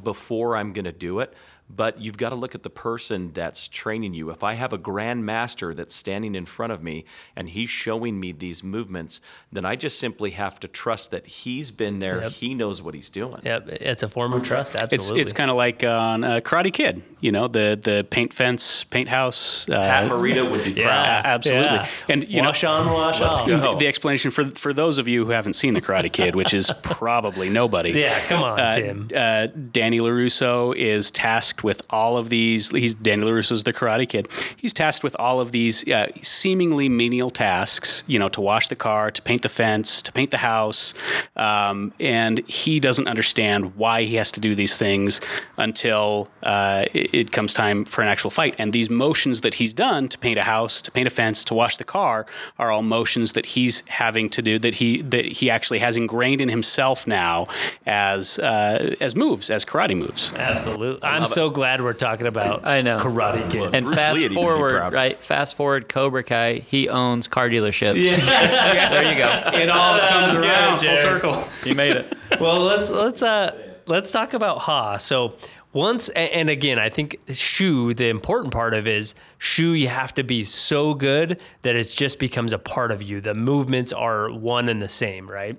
before 0.00 0.56
I'm 0.56 0.72
going 0.72 0.84
to 0.84 0.92
do 0.92 1.18
it. 1.18 1.34
But 1.74 2.00
you've 2.00 2.16
got 2.16 2.30
to 2.30 2.34
look 2.34 2.54
at 2.54 2.62
the 2.62 2.70
person 2.70 3.32
that's 3.32 3.68
training 3.68 4.12
you. 4.14 4.30
If 4.30 4.42
I 4.42 4.54
have 4.54 4.72
a 4.72 4.78
grandmaster 4.78 5.74
that's 5.74 5.94
standing 5.94 6.34
in 6.34 6.46
front 6.46 6.72
of 6.72 6.82
me 6.82 7.04
and 7.36 7.48
he's 7.50 7.70
showing 7.70 8.18
me 8.18 8.32
these 8.32 8.62
movements, 8.64 9.20
then 9.52 9.64
I 9.64 9.76
just 9.76 9.98
simply 9.98 10.30
have 10.32 10.58
to 10.60 10.68
trust 10.68 11.10
that 11.10 11.26
he's 11.26 11.70
been 11.70 11.98
there. 12.00 12.22
Yep. 12.22 12.32
He 12.32 12.54
knows 12.54 12.82
what 12.82 12.94
he's 12.94 13.10
doing. 13.10 13.40
Yep, 13.44 13.68
it's 13.68 14.02
a 14.02 14.08
form 14.08 14.32
of 14.32 14.42
trust. 14.42 14.74
Absolutely. 14.74 15.20
it's 15.20 15.32
kind 15.32 15.50
of 15.50 15.56
like 15.56 15.84
on 15.84 16.24
uh, 16.24 16.40
Karate 16.40 16.72
Kid, 16.72 17.02
you 17.20 17.30
know, 17.32 17.46
the 17.46 17.78
the 17.80 18.06
paint 18.10 18.32
fence, 18.32 18.84
paint 18.84 19.08
house. 19.08 19.68
Uh, 19.68 19.72
Pat 19.74 20.10
Morita 20.10 20.50
would 20.50 20.64
be 20.64 20.72
proud. 20.74 20.82
yeah, 20.82 21.22
absolutely. 21.24 21.76
Yeah. 21.76 21.86
And, 22.08 22.28
you 22.28 22.42
know- 22.42 22.48
wash 22.48 22.64
on, 22.64 22.92
wash 22.92 23.20
Let's 23.20 23.36
off. 23.38 23.46
go. 23.46 23.58
the, 23.60 23.76
the 23.76 23.86
explanation 23.86 24.30
for 24.30 24.44
for 24.46 24.72
those 24.72 24.98
of 24.98 25.06
you 25.08 25.24
who 25.24 25.30
haven't 25.30 25.54
seen 25.54 25.74
the 25.74 25.80
Karate 25.80 26.12
Kid, 26.12 26.34
which 26.34 26.52
is 26.52 26.72
probably 26.82 27.48
nobody. 27.48 27.90
Yeah, 27.92 28.18
come 28.26 28.42
on, 28.42 28.58
uh, 28.58 28.72
Tim. 28.72 29.08
Uh, 29.14 29.46
Danny 29.46 29.98
Larusso 30.00 30.74
is 30.76 31.10
tasked 31.10 31.59
with 31.62 31.82
all 31.90 32.16
of 32.16 32.28
these. 32.28 32.70
He's 32.70 32.94
Danny 32.94 33.24
Larusso's 33.24 33.64
the 33.64 33.72
Karate 33.72 34.08
Kid. 34.08 34.28
He's 34.56 34.72
tasked 34.72 35.04
with 35.04 35.16
all 35.18 35.40
of 35.40 35.52
these 35.52 35.86
uh, 35.88 36.08
seemingly 36.22 36.88
menial 36.88 37.30
tasks. 37.30 38.04
You 38.06 38.18
know, 38.18 38.28
to 38.30 38.40
wash 38.40 38.68
the 38.68 38.76
car, 38.76 39.10
to 39.10 39.22
paint 39.22 39.42
the 39.42 39.48
fence, 39.48 40.02
to 40.02 40.12
paint 40.12 40.30
the 40.30 40.38
house, 40.38 40.94
um, 41.36 41.92
and 42.00 42.38
he 42.48 42.80
doesn't 42.80 43.08
understand 43.08 43.76
why 43.76 44.02
he 44.02 44.16
has 44.16 44.32
to 44.32 44.40
do 44.40 44.54
these 44.54 44.76
things 44.76 45.20
until 45.56 46.28
uh, 46.42 46.84
it, 46.94 47.14
it 47.14 47.32
comes 47.32 47.52
time 47.52 47.84
for 47.84 48.02
an 48.02 48.08
actual 48.08 48.30
fight. 48.30 48.54
And 48.58 48.72
these 48.72 48.90
motions 48.90 49.42
that 49.42 49.54
he's 49.54 49.74
done 49.74 50.08
to 50.08 50.18
paint 50.18 50.38
a 50.38 50.42
house, 50.42 50.80
to 50.82 50.90
paint 50.90 51.06
a 51.06 51.10
fence, 51.10 51.44
to 51.44 51.54
wash 51.54 51.76
the 51.76 51.84
car, 51.84 52.26
are 52.58 52.70
all 52.70 52.82
motions 52.82 53.32
that 53.32 53.46
he's 53.46 53.82
having 53.86 54.30
to 54.30 54.42
do 54.42 54.58
that 54.58 54.76
he 54.76 55.02
that 55.02 55.24
he 55.24 55.50
actually 55.50 55.78
has 55.78 55.96
ingrained 55.96 56.40
in 56.40 56.48
himself 56.48 57.06
now 57.06 57.46
as 57.86 58.38
uh, 58.38 58.94
as 59.00 59.14
moves, 59.14 59.50
as 59.50 59.64
karate 59.64 59.96
moves. 59.96 60.32
Absolutely. 60.34 61.02
I'm 61.02 61.24
so 61.24 61.49
glad 61.50 61.82
we're 61.82 61.92
talking 61.92 62.26
about 62.26 62.66
I 62.66 62.80
know. 62.82 62.98
Karate 62.98 63.50
Kid. 63.50 63.74
and 63.74 63.84
Bruce 63.86 63.96
fast 63.96 64.16
Lee 64.18 64.28
forward 64.28 64.92
right 64.92 65.18
fast 65.18 65.56
forward 65.56 65.88
cobra 65.88 66.22
kai 66.22 66.54
he 66.58 66.88
owns 66.88 67.28
car 67.28 67.48
dealerships 67.48 67.94
there 68.26 69.04
you 69.10 69.16
go 69.18 69.58
It 69.58 69.68
all 69.68 69.98
comes 69.98 70.36
good, 70.36 70.46
around 70.46 70.78
full 70.80 70.96
circle. 70.96 71.44
you 71.64 71.74
made 71.74 71.96
it 71.96 72.16
well, 72.40 72.60
let's 72.60 72.90
let's 72.90 73.22
uh 73.22 73.56
let's 73.86 74.10
talk 74.12 74.32
about 74.34 74.58
Ha. 74.60 74.96
So 74.98 75.34
once 75.72 76.08
and 76.10 76.48
again, 76.50 76.78
I 76.78 76.88
think 76.88 77.16
Shu. 77.32 77.92
The 77.94 78.08
important 78.08 78.52
part 78.52 78.72
of 78.74 78.86
is 78.88 79.14
Shu. 79.38 79.72
You 79.72 79.88
have 79.88 80.14
to 80.14 80.22
be 80.24 80.42
so 80.44 80.94
good 80.94 81.40
that 81.62 81.76
it 81.76 81.84
just 81.88 82.18
becomes 82.18 82.52
a 82.52 82.58
part 82.58 82.90
of 82.92 83.02
you. 83.02 83.20
The 83.20 83.34
movements 83.34 83.92
are 83.92 84.30
one 84.30 84.68
and 84.68 84.80
the 84.80 84.88
same, 84.88 85.28
right? 85.30 85.56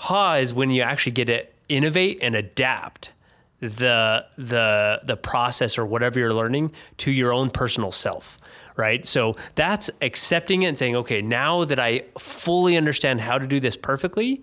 Ha 0.00 0.34
is 0.34 0.52
when 0.54 0.70
you 0.70 0.82
actually 0.82 1.12
get 1.12 1.24
to 1.26 1.46
innovate 1.68 2.18
and 2.22 2.34
adapt 2.34 3.12
the 3.60 4.24
the 4.36 5.00
the 5.04 5.16
process 5.16 5.78
or 5.78 5.84
whatever 5.84 6.18
you're 6.18 6.34
learning 6.34 6.72
to 6.96 7.10
your 7.10 7.32
own 7.32 7.50
personal 7.50 7.92
self 7.92 8.38
right? 8.76 9.08
So 9.08 9.34
that's 9.56 9.90
accepting 10.00 10.62
it 10.62 10.66
and 10.66 10.78
saying 10.78 10.94
okay 10.96 11.20
now 11.20 11.64
that 11.64 11.80
i 11.80 12.04
fully 12.18 12.76
understand 12.76 13.20
how 13.20 13.36
to 13.36 13.46
do 13.46 13.60
this 13.60 13.76
perfectly 13.76 14.40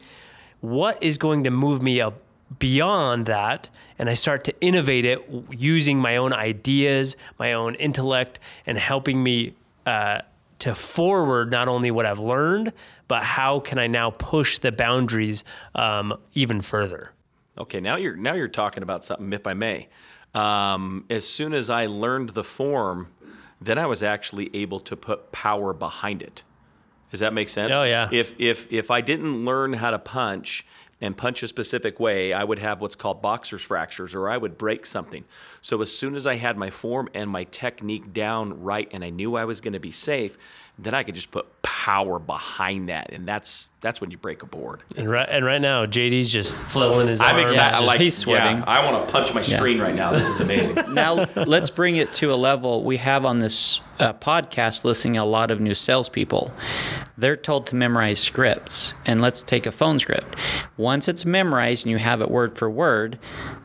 what 0.59 1.01
is 1.01 1.17
going 1.17 1.43
to 1.43 1.51
move 1.51 1.81
me 1.81 2.01
up 2.01 2.21
beyond 2.59 3.25
that? 3.25 3.69
And 3.97 4.09
i 4.09 4.13
start 4.13 4.43
to 4.43 4.61
innovate 4.61 5.05
it 5.05 5.25
using 5.49 5.97
my 5.99 6.17
own 6.17 6.33
ideas 6.33 7.15
my 7.39 7.53
own 7.53 7.75
intellect 7.75 8.39
and 8.65 8.77
helping 8.77 9.23
me 9.23 9.53
uh, 9.85 10.19
to 10.59 10.75
forward 10.75 11.51
not 11.51 11.67
only 11.67 11.91
what 11.91 12.05
i've 12.05 12.19
learned 12.19 12.73
but 13.07 13.23
how 13.23 13.59
can 13.59 13.77
i 13.77 13.87
now 13.87 14.09
push 14.09 14.57
the 14.57 14.71
boundaries 14.71 15.43
um, 15.75 16.17
even 16.33 16.59
further 16.59 17.11
Okay, 17.57 17.79
now 17.79 17.95
you're 17.95 18.15
now 18.15 18.33
you're 18.33 18.47
talking 18.47 18.83
about 18.83 19.03
something. 19.03 19.31
If 19.33 19.47
I 19.47 19.53
may, 19.53 19.87
um, 20.33 21.05
as 21.09 21.27
soon 21.27 21.53
as 21.53 21.69
I 21.69 21.85
learned 21.85 22.29
the 22.29 22.43
form, 22.43 23.07
then 23.61 23.77
I 23.77 23.85
was 23.85 24.03
actually 24.03 24.49
able 24.53 24.79
to 24.81 24.95
put 24.95 25.31
power 25.31 25.73
behind 25.73 26.21
it. 26.21 26.43
Does 27.11 27.21
that 27.21 27.33
make 27.33 27.49
sense? 27.49 27.73
Oh, 27.73 27.83
yeah. 27.83 28.09
If 28.11 28.33
if 28.37 28.71
if 28.71 28.91
I 28.91 28.99
didn't 29.01 29.45
learn 29.45 29.73
how 29.73 29.91
to 29.91 29.99
punch 29.99 30.65
and 31.01 31.17
punch 31.17 31.43
a 31.43 31.47
specific 31.47 31.99
way, 31.99 32.31
I 32.33 32.43
would 32.43 32.59
have 32.59 32.79
what's 32.79 32.95
called 32.95 33.21
boxer's 33.21 33.61
fractures, 33.61 34.15
or 34.15 34.29
I 34.29 34.37
would 34.37 34.57
break 34.57 34.85
something. 34.85 35.25
So 35.61 35.81
as 35.81 35.95
soon 35.95 36.15
as 36.15 36.25
I 36.25 36.35
had 36.35 36.57
my 36.57 36.69
form 36.69 37.09
and 37.13 37.29
my 37.29 37.43
technique 37.45 38.13
down 38.13 38.61
right, 38.61 38.87
and 38.91 39.03
I 39.03 39.09
knew 39.09 39.35
I 39.35 39.45
was 39.45 39.59
going 39.61 39.73
to 39.73 39.79
be 39.79 39.91
safe, 39.91 40.37
then 40.77 40.93
I 40.93 41.03
could 41.03 41.15
just 41.15 41.31
put 41.31 41.61
power 41.61 42.19
behind 42.19 42.89
that, 42.89 43.11
and 43.13 43.27
that's 43.27 43.69
that's 43.79 44.01
when 44.01 44.11
you 44.11 44.17
break 44.17 44.43
a 44.43 44.45
board. 44.45 44.83
And 44.97 45.09
right, 45.09 45.27
and 45.29 45.45
right 45.45 45.61
now, 45.61 45.85
JD's 45.85 46.29
just 46.29 46.57
flailing 46.57 47.07
his 47.07 47.21
I'm 47.21 47.35
arms. 47.35 47.51
excited. 47.53 47.77
I 47.77 47.85
like, 47.85 47.99
he's 47.99 48.17
sweating. 48.17 48.57
Yeah, 48.57 48.63
I 48.65 48.89
want 48.89 49.05
to 49.05 49.11
punch 49.11 49.33
my 49.33 49.41
screen 49.41 49.79
right 49.79 49.95
now. 49.95 50.11
This 50.11 50.27
is 50.27 50.41
amazing. 50.41 50.93
now 50.93 51.25
let's 51.35 51.69
bring 51.69 51.95
it 51.95 52.11
to 52.13 52.33
a 52.33 52.35
level 52.35 52.83
we 52.83 52.97
have 52.97 53.23
on 53.25 53.39
this 53.39 53.79
uh, 53.99 54.13
podcast 54.13 54.83
listening 54.83 55.17
a 55.17 55.25
lot 55.25 55.51
of 55.51 55.61
new 55.61 55.73
salespeople 55.73 56.53
they're 57.17 57.37
told 57.37 57.65
to 57.67 57.75
memorize 57.75 58.19
scripts 58.19 58.93
and 59.05 59.21
let's 59.21 59.41
take 59.41 59.65
a 59.65 59.71
phone 59.71 59.99
script 59.99 60.35
once 60.85 61.07
it's 61.07 61.25
memorized 61.25 61.85
and 61.85 61.91
you 61.91 61.97
have 61.97 62.21
it 62.21 62.29
word 62.29 62.55
for 62.57 62.69
word 62.69 63.17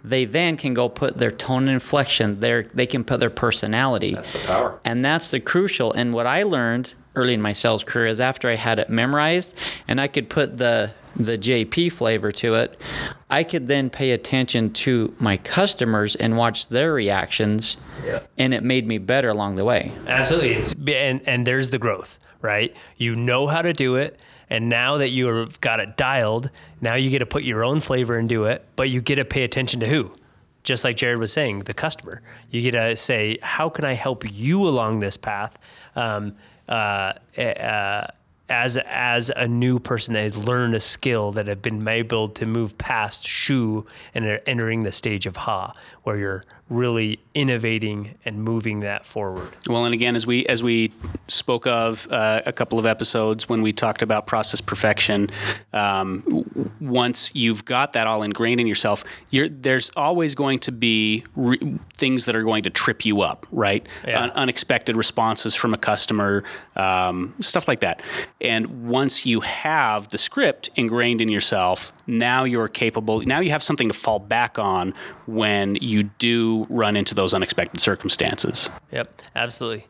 they 0.02 0.24
then 0.24 0.56
can 0.56 0.72
go 0.74 0.88
put 0.88 1.18
their 1.18 1.30
tone 1.30 1.62
and 1.64 1.70
inflection 1.80 2.40
there 2.40 2.62
they 2.74 2.86
can 2.86 3.02
put 3.04 3.20
their 3.20 3.30
personality 3.44 4.14
That's 4.14 4.32
the 4.32 4.38
power. 4.40 4.80
and 4.84 5.04
that's 5.04 5.28
the 5.28 5.40
crucial 5.40 5.92
and 5.92 6.12
what 6.14 6.26
i 6.26 6.42
learned 6.42 6.94
early 7.14 7.34
in 7.34 7.42
my 7.42 7.52
sales 7.52 7.84
career 7.84 8.06
is 8.06 8.20
after 8.20 8.48
i 8.48 8.54
had 8.56 8.78
it 8.78 8.88
memorized 8.88 9.54
and 9.88 10.00
i 10.00 10.08
could 10.08 10.28
put 10.30 10.56
the 10.58 10.92
the 11.16 11.36
jp 11.36 11.90
flavor 11.92 12.30
to 12.32 12.54
it 12.54 12.80
i 13.28 13.42
could 13.44 13.66
then 13.66 13.90
pay 13.90 14.12
attention 14.12 14.72
to 14.72 15.12
my 15.18 15.36
customers 15.36 16.14
and 16.16 16.36
watch 16.36 16.68
their 16.68 16.92
reactions 16.94 17.76
yeah. 18.06 18.20
and 18.38 18.54
it 18.54 18.62
made 18.62 18.86
me 18.86 18.96
better 18.98 19.28
along 19.28 19.56
the 19.56 19.64
way 19.64 19.92
Absolutely. 20.06 20.52
It's 20.52 20.72
and 20.88 21.20
and 21.26 21.46
there's 21.46 21.68
the 21.70 21.78
growth, 21.78 22.18
right? 22.40 22.74
You 22.96 23.14
know 23.16 23.46
how 23.48 23.60
to 23.62 23.72
do 23.74 23.96
it, 23.96 24.18
and 24.50 24.68
now 24.68 24.98
that 24.98 25.10
you've 25.10 25.60
got 25.60 25.80
it 25.80 25.96
dialed, 25.96 26.50
now 26.80 26.96
you 26.96 27.08
get 27.08 27.20
to 27.20 27.26
put 27.26 27.44
your 27.44 27.64
own 27.64 27.80
flavor 27.80 28.18
into 28.18 28.44
it, 28.44 28.66
but 28.76 28.90
you 28.90 29.00
get 29.00 29.16
to 29.16 29.24
pay 29.24 29.44
attention 29.44 29.80
to 29.80 29.86
who? 29.86 30.16
Just 30.64 30.84
like 30.84 30.96
Jared 30.96 31.18
was 31.18 31.32
saying, 31.32 31.60
the 31.60 31.72
customer. 31.72 32.20
You 32.50 32.60
get 32.60 32.72
to 32.72 32.96
say, 32.96 33.38
how 33.40 33.70
can 33.70 33.84
I 33.84 33.94
help 33.94 34.24
you 34.30 34.68
along 34.68 35.00
this 35.00 35.16
path? 35.16 35.56
Um, 35.96 36.34
uh, 36.68 37.14
uh, 37.38 38.06
as 38.50 38.76
as 38.78 39.30
a 39.36 39.46
new 39.46 39.78
person 39.78 40.12
that 40.14 40.22
has 40.22 40.36
learned 40.36 40.74
a 40.74 40.80
skill 40.80 41.30
that 41.32 41.46
have 41.46 41.62
been 41.62 41.86
able 41.86 42.28
to 42.28 42.44
move 42.44 42.76
past 42.76 43.26
shu 43.26 43.86
and 44.12 44.24
are 44.24 44.40
entering 44.44 44.82
the 44.82 44.92
stage 44.92 45.24
of 45.24 45.36
ha, 45.36 45.72
where 46.02 46.16
you're 46.16 46.44
really 46.68 47.20
innovating 47.32 48.16
and 48.24 48.42
moving 48.42 48.80
that 48.80 49.06
forward. 49.06 49.56
Well, 49.68 49.84
and 49.84 49.94
again, 49.94 50.16
as 50.16 50.26
we 50.26 50.44
as 50.46 50.62
we 50.62 50.92
spoke 51.30 51.66
of 51.66 52.06
uh, 52.10 52.42
a 52.44 52.52
couple 52.52 52.78
of 52.78 52.86
episodes 52.86 53.48
when 53.48 53.62
we 53.62 53.72
talked 53.72 54.02
about 54.02 54.26
process 54.26 54.60
perfection, 54.60 55.30
um, 55.72 56.44
once 56.80 57.34
you've 57.34 57.64
got 57.64 57.92
that 57.92 58.06
all 58.06 58.22
ingrained 58.22 58.60
in 58.60 58.66
yourself, 58.66 59.04
you're, 59.30 59.48
there's 59.48 59.90
always 59.96 60.34
going 60.34 60.58
to 60.60 60.72
be 60.72 61.24
re- 61.36 61.78
things 61.94 62.24
that 62.26 62.36
are 62.36 62.42
going 62.42 62.62
to 62.64 62.70
trip 62.70 63.04
you 63.04 63.22
up, 63.22 63.46
right? 63.50 63.86
Yeah. 64.06 64.24
Un- 64.24 64.30
unexpected 64.30 64.96
responses 64.96 65.54
from 65.54 65.74
a 65.74 65.78
customer, 65.78 66.44
um, 66.76 67.34
stuff 67.40 67.68
like 67.68 67.80
that. 67.80 68.02
And 68.40 68.88
once 68.88 69.24
you 69.24 69.40
have 69.40 70.08
the 70.08 70.18
script 70.18 70.70
ingrained 70.76 71.20
in 71.20 71.28
yourself, 71.28 71.92
now 72.06 72.44
you're 72.44 72.68
capable. 72.68 73.20
Now 73.20 73.40
you 73.40 73.50
have 73.50 73.62
something 73.62 73.88
to 73.88 73.94
fall 73.94 74.18
back 74.18 74.58
on 74.58 74.94
when 75.26 75.76
you 75.76 76.04
do 76.04 76.66
run 76.68 76.96
into 76.96 77.14
those 77.14 77.34
unexpected 77.34 77.80
circumstances. 77.80 78.68
Yep, 78.92 79.22
absolutely. 79.36 79.86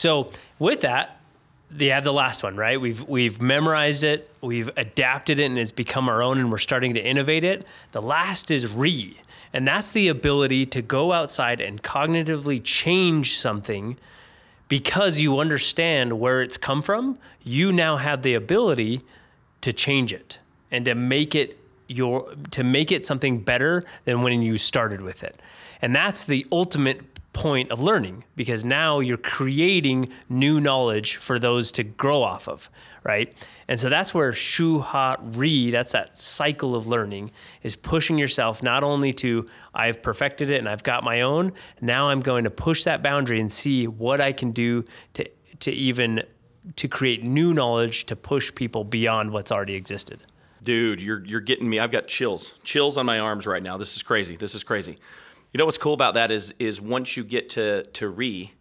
So 0.00 0.30
with 0.58 0.80
that, 0.80 1.20
you 1.76 1.92
have 1.92 2.04
the 2.04 2.12
last 2.12 2.42
one, 2.42 2.56
right? 2.56 2.80
We've 2.80 3.06
we've 3.06 3.42
memorized 3.42 4.02
it, 4.02 4.30
we've 4.40 4.70
adapted 4.78 5.38
it, 5.38 5.44
and 5.44 5.58
it's 5.58 5.72
become 5.72 6.08
our 6.08 6.22
own, 6.22 6.38
and 6.38 6.48
we'ri 6.48 6.58
starting 6.58 6.94
to 6.94 7.04
innovate 7.04 7.44
it. 7.44 7.66
The 7.92 8.00
last 8.00 8.50
is 8.50 8.72
re, 8.72 9.20
and 9.52 9.68
that's 9.68 9.92
the 9.92 10.08
ability 10.08 10.64
to 10.64 10.80
go 10.80 11.12
outside 11.12 11.60
and 11.60 11.82
cognitively 11.82 12.62
change 12.64 13.36
something 13.36 13.98
because 14.68 15.20
you 15.20 15.38
understand 15.38 16.18
where 16.18 16.40
it's 16.40 16.56
come 16.56 16.80
from. 16.80 17.18
You 17.44 17.70
now 17.70 17.98
have 17.98 18.22
the 18.22 18.32
ability 18.32 19.02
to 19.60 19.70
change 19.70 20.14
it 20.14 20.38
and 20.70 20.86
to 20.86 20.94
make 20.94 21.34
it 21.34 21.58
your 21.88 22.34
to 22.52 22.64
make 22.64 22.90
it 22.90 23.04
something 23.04 23.40
better 23.40 23.84
than 24.06 24.22
when 24.22 24.40
you 24.40 24.56
started 24.56 25.02
with 25.02 25.22
it. 25.22 25.38
And 25.82 25.94
that's 25.94 26.24
the 26.24 26.46
ultimate 26.50 27.09
point 27.40 27.70
of 27.70 27.80
learning 27.80 28.22
because 28.36 28.66
now 28.66 29.00
you're 29.00 29.16
creating 29.16 30.12
new 30.28 30.60
knowledge 30.60 31.16
for 31.16 31.38
those 31.38 31.72
to 31.72 31.82
grow 31.82 32.22
off 32.22 32.46
of, 32.46 32.68
right? 33.02 33.34
And 33.66 33.80
so 33.80 33.88
that's 33.88 34.12
where 34.12 34.34
shu 34.34 34.80
ha 34.80 35.16
ri, 35.22 35.70
that's 35.70 35.92
that 35.92 36.18
cycle 36.18 36.74
of 36.74 36.86
learning, 36.86 37.30
is 37.62 37.76
pushing 37.76 38.18
yourself 38.18 38.62
not 38.62 38.84
only 38.84 39.14
to 39.14 39.48
I've 39.74 40.02
perfected 40.02 40.50
it 40.50 40.58
and 40.58 40.68
I've 40.68 40.82
got 40.82 41.02
my 41.02 41.22
own, 41.22 41.52
now 41.80 42.10
I'm 42.10 42.20
going 42.20 42.44
to 42.44 42.50
push 42.50 42.84
that 42.84 43.02
boundary 43.02 43.40
and 43.40 43.50
see 43.50 43.86
what 43.86 44.20
I 44.20 44.32
can 44.32 44.50
do 44.50 44.84
to 45.14 45.26
to 45.60 45.70
even 45.70 46.22
to 46.76 46.88
create 46.88 47.24
new 47.24 47.54
knowledge 47.54 48.04
to 48.06 48.16
push 48.16 48.54
people 48.54 48.84
beyond 48.84 49.32
what's 49.32 49.50
already 49.50 49.76
existed. 49.76 50.20
Dude, 50.62 51.00
you're 51.00 51.24
you're 51.24 51.40
getting 51.40 51.70
me. 51.70 51.78
I've 51.78 51.90
got 51.90 52.06
chills, 52.06 52.52
chills 52.64 52.98
on 52.98 53.06
my 53.06 53.18
arms 53.18 53.46
right 53.46 53.62
now. 53.62 53.78
This 53.78 53.96
is 53.96 54.02
crazy. 54.02 54.36
This 54.36 54.54
is 54.54 54.62
crazy. 54.62 54.98
You 55.52 55.58
know 55.58 55.64
what's 55.64 55.78
cool 55.78 55.94
about 55.94 56.14
that 56.14 56.30
is 56.30 56.54
is 56.58 56.80
once 56.80 57.16
you 57.16 57.24
get 57.24 57.48
to 57.50 57.82
to 57.84 58.08
ri, 58.08 58.52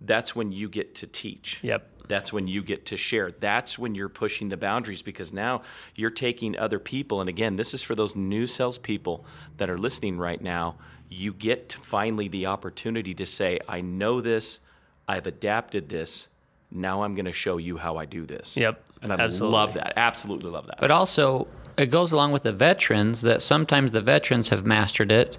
that's 0.00 0.36
when 0.36 0.52
you 0.52 0.68
get 0.68 0.94
to 0.96 1.06
teach. 1.06 1.62
Yep. 1.62 1.90
That's 2.06 2.34
when 2.34 2.46
you 2.48 2.62
get 2.62 2.84
to 2.86 2.98
share. 2.98 3.30
That's 3.30 3.78
when 3.78 3.94
you're 3.94 4.10
pushing 4.10 4.50
the 4.50 4.58
boundaries 4.58 5.02
because 5.02 5.32
now 5.32 5.62
you're 5.94 6.10
taking 6.10 6.54
other 6.58 6.78
people. 6.78 7.20
And 7.22 7.30
again, 7.30 7.56
this 7.56 7.72
is 7.72 7.82
for 7.82 7.94
those 7.94 8.14
new 8.14 8.46
salespeople 8.46 9.24
that 9.56 9.70
are 9.70 9.78
listening 9.78 10.18
right 10.18 10.40
now. 10.40 10.76
You 11.08 11.32
get 11.32 11.70
to 11.70 11.78
finally 11.80 12.28
the 12.28 12.44
opportunity 12.44 13.14
to 13.14 13.24
say, 13.24 13.58
I 13.66 13.80
know 13.80 14.20
this, 14.20 14.60
I've 15.08 15.26
adapted 15.26 15.88
this. 15.88 16.28
Now 16.70 17.04
I'm 17.04 17.14
going 17.14 17.24
to 17.24 17.32
show 17.32 17.56
you 17.56 17.78
how 17.78 17.96
I 17.96 18.04
do 18.04 18.26
this. 18.26 18.54
Yep, 18.56 18.82
And 19.00 19.10
I 19.10 19.16
absolutely. 19.16 19.52
love 19.54 19.74
that. 19.74 19.92
Absolutely 19.96 20.50
love 20.50 20.66
that. 20.66 20.80
But 20.80 20.90
also, 20.90 21.46
it 21.76 21.86
goes 21.86 22.12
along 22.12 22.32
with 22.32 22.42
the 22.42 22.52
veterans 22.52 23.22
that 23.22 23.42
sometimes 23.42 23.90
the 23.90 24.00
veterans 24.00 24.48
have 24.50 24.64
mastered 24.64 25.10
it 25.10 25.38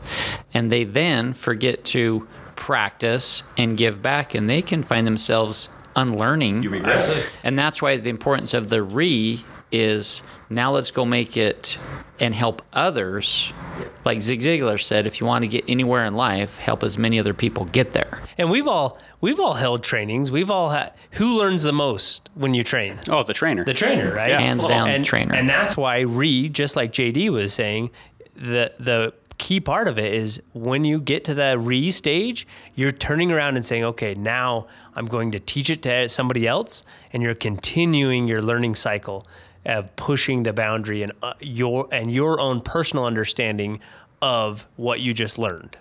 and 0.54 0.72
they 0.72 0.84
then 0.84 1.34
forget 1.34 1.84
to 1.86 2.28
practice 2.56 3.44
and 3.58 3.78
give 3.78 4.02
back, 4.02 4.34
and 4.34 4.50
they 4.50 4.62
can 4.62 4.84
find 4.84 5.06
themselves 5.06 5.70
unlearning. 5.96 6.64
you 6.64 6.70
regress. 6.70 7.24
And 7.44 7.58
that's 7.58 7.82
why 7.82 7.98
the 7.98 8.10
importance 8.10 8.54
of 8.54 8.70
the 8.70 8.82
ri 8.82 9.44
is 9.72 10.24
now 10.50 10.72
let's 10.72 10.92
go 10.92 11.06
make 11.06 11.36
it 11.36 11.78
and 12.20 12.34
help 12.34 12.62
others. 12.74 13.54
Like 14.04 14.22
Zig 14.22 14.42
Ziglar 14.42 14.82
said, 14.82 15.08
if 15.08 15.20
you 15.20 15.26
want 15.26 15.44
to 15.44 15.48
get 15.48 15.66
anywhere 15.68 16.06
in 16.06 16.16
life, 16.16 16.58
help 16.58 16.84
as 16.84 16.98
many 16.98 17.20
other 17.20 17.34
people 17.34 17.66
get 17.66 17.92
there. 17.92 18.22
And 18.38 18.50
we've 18.50 18.68
all 18.68 19.00
we've 19.22 19.40
all 19.40 19.56
held 19.56 19.84
trainings. 19.84 20.32
We've 20.32 20.52
all 20.52 20.70
had 20.70 20.94
who 21.12 21.38
learns 21.38 21.64
the 21.64 21.74
most 21.74 22.30
when 22.34 22.54
you 22.54 22.64
train? 22.64 23.00
Oh, 23.10 23.24
the 23.24 23.34
trainer. 23.34 23.66
The 23.66 23.74
trainer, 23.74 24.14
right? 24.14 24.32
Hands 24.32 24.66
down, 24.66 24.90
and, 24.90 25.06
trainer. 25.06 25.34
And 25.36 25.50
that's 25.50 25.76
why 25.76 26.02
ri, 26.02 26.50
just 26.50 26.76
like 26.76 26.92
JD 26.92 27.30
was 27.30 27.54
saying, 27.54 27.92
the 28.36 28.74
the 28.80 29.14
key 29.38 29.60
part 29.60 29.88
of 29.88 30.00
it 30.00 30.14
is 30.14 30.42
when 30.54 30.86
you 30.86 31.00
get 31.00 31.26
to 31.26 31.34
the 31.34 31.60
ri 31.60 31.92
stage, 31.92 32.48
you're 32.76 32.92
turning 32.92 33.32
around 33.32 33.58
and 33.58 33.66
saying, 33.66 33.84
okay, 33.84 34.14
now 34.14 34.68
I'm 34.96 35.08
going 35.08 35.32
to 35.32 35.40
teach 35.40 35.70
it 35.70 35.84
to 35.84 36.08
somebody 36.08 36.48
else, 36.48 36.84
and 37.12 37.22
you're 37.22 37.36
continuing 37.36 38.28
your 38.28 38.42
learning 38.42 38.76
cycle 38.76 39.28
of 39.66 39.96
pushing 39.96 40.44
the 40.44 40.54
boundary 40.54 41.02
and 41.02 41.12
uh, 41.24 41.34
your 41.40 41.88
and 41.92 42.12
your 42.12 42.40
own 42.40 42.62
personal 42.62 43.06
understanding 43.06 43.80
of 44.22 44.68
what 44.76 45.02
you 45.02 45.14
just 45.14 45.38
learned. 45.38 45.78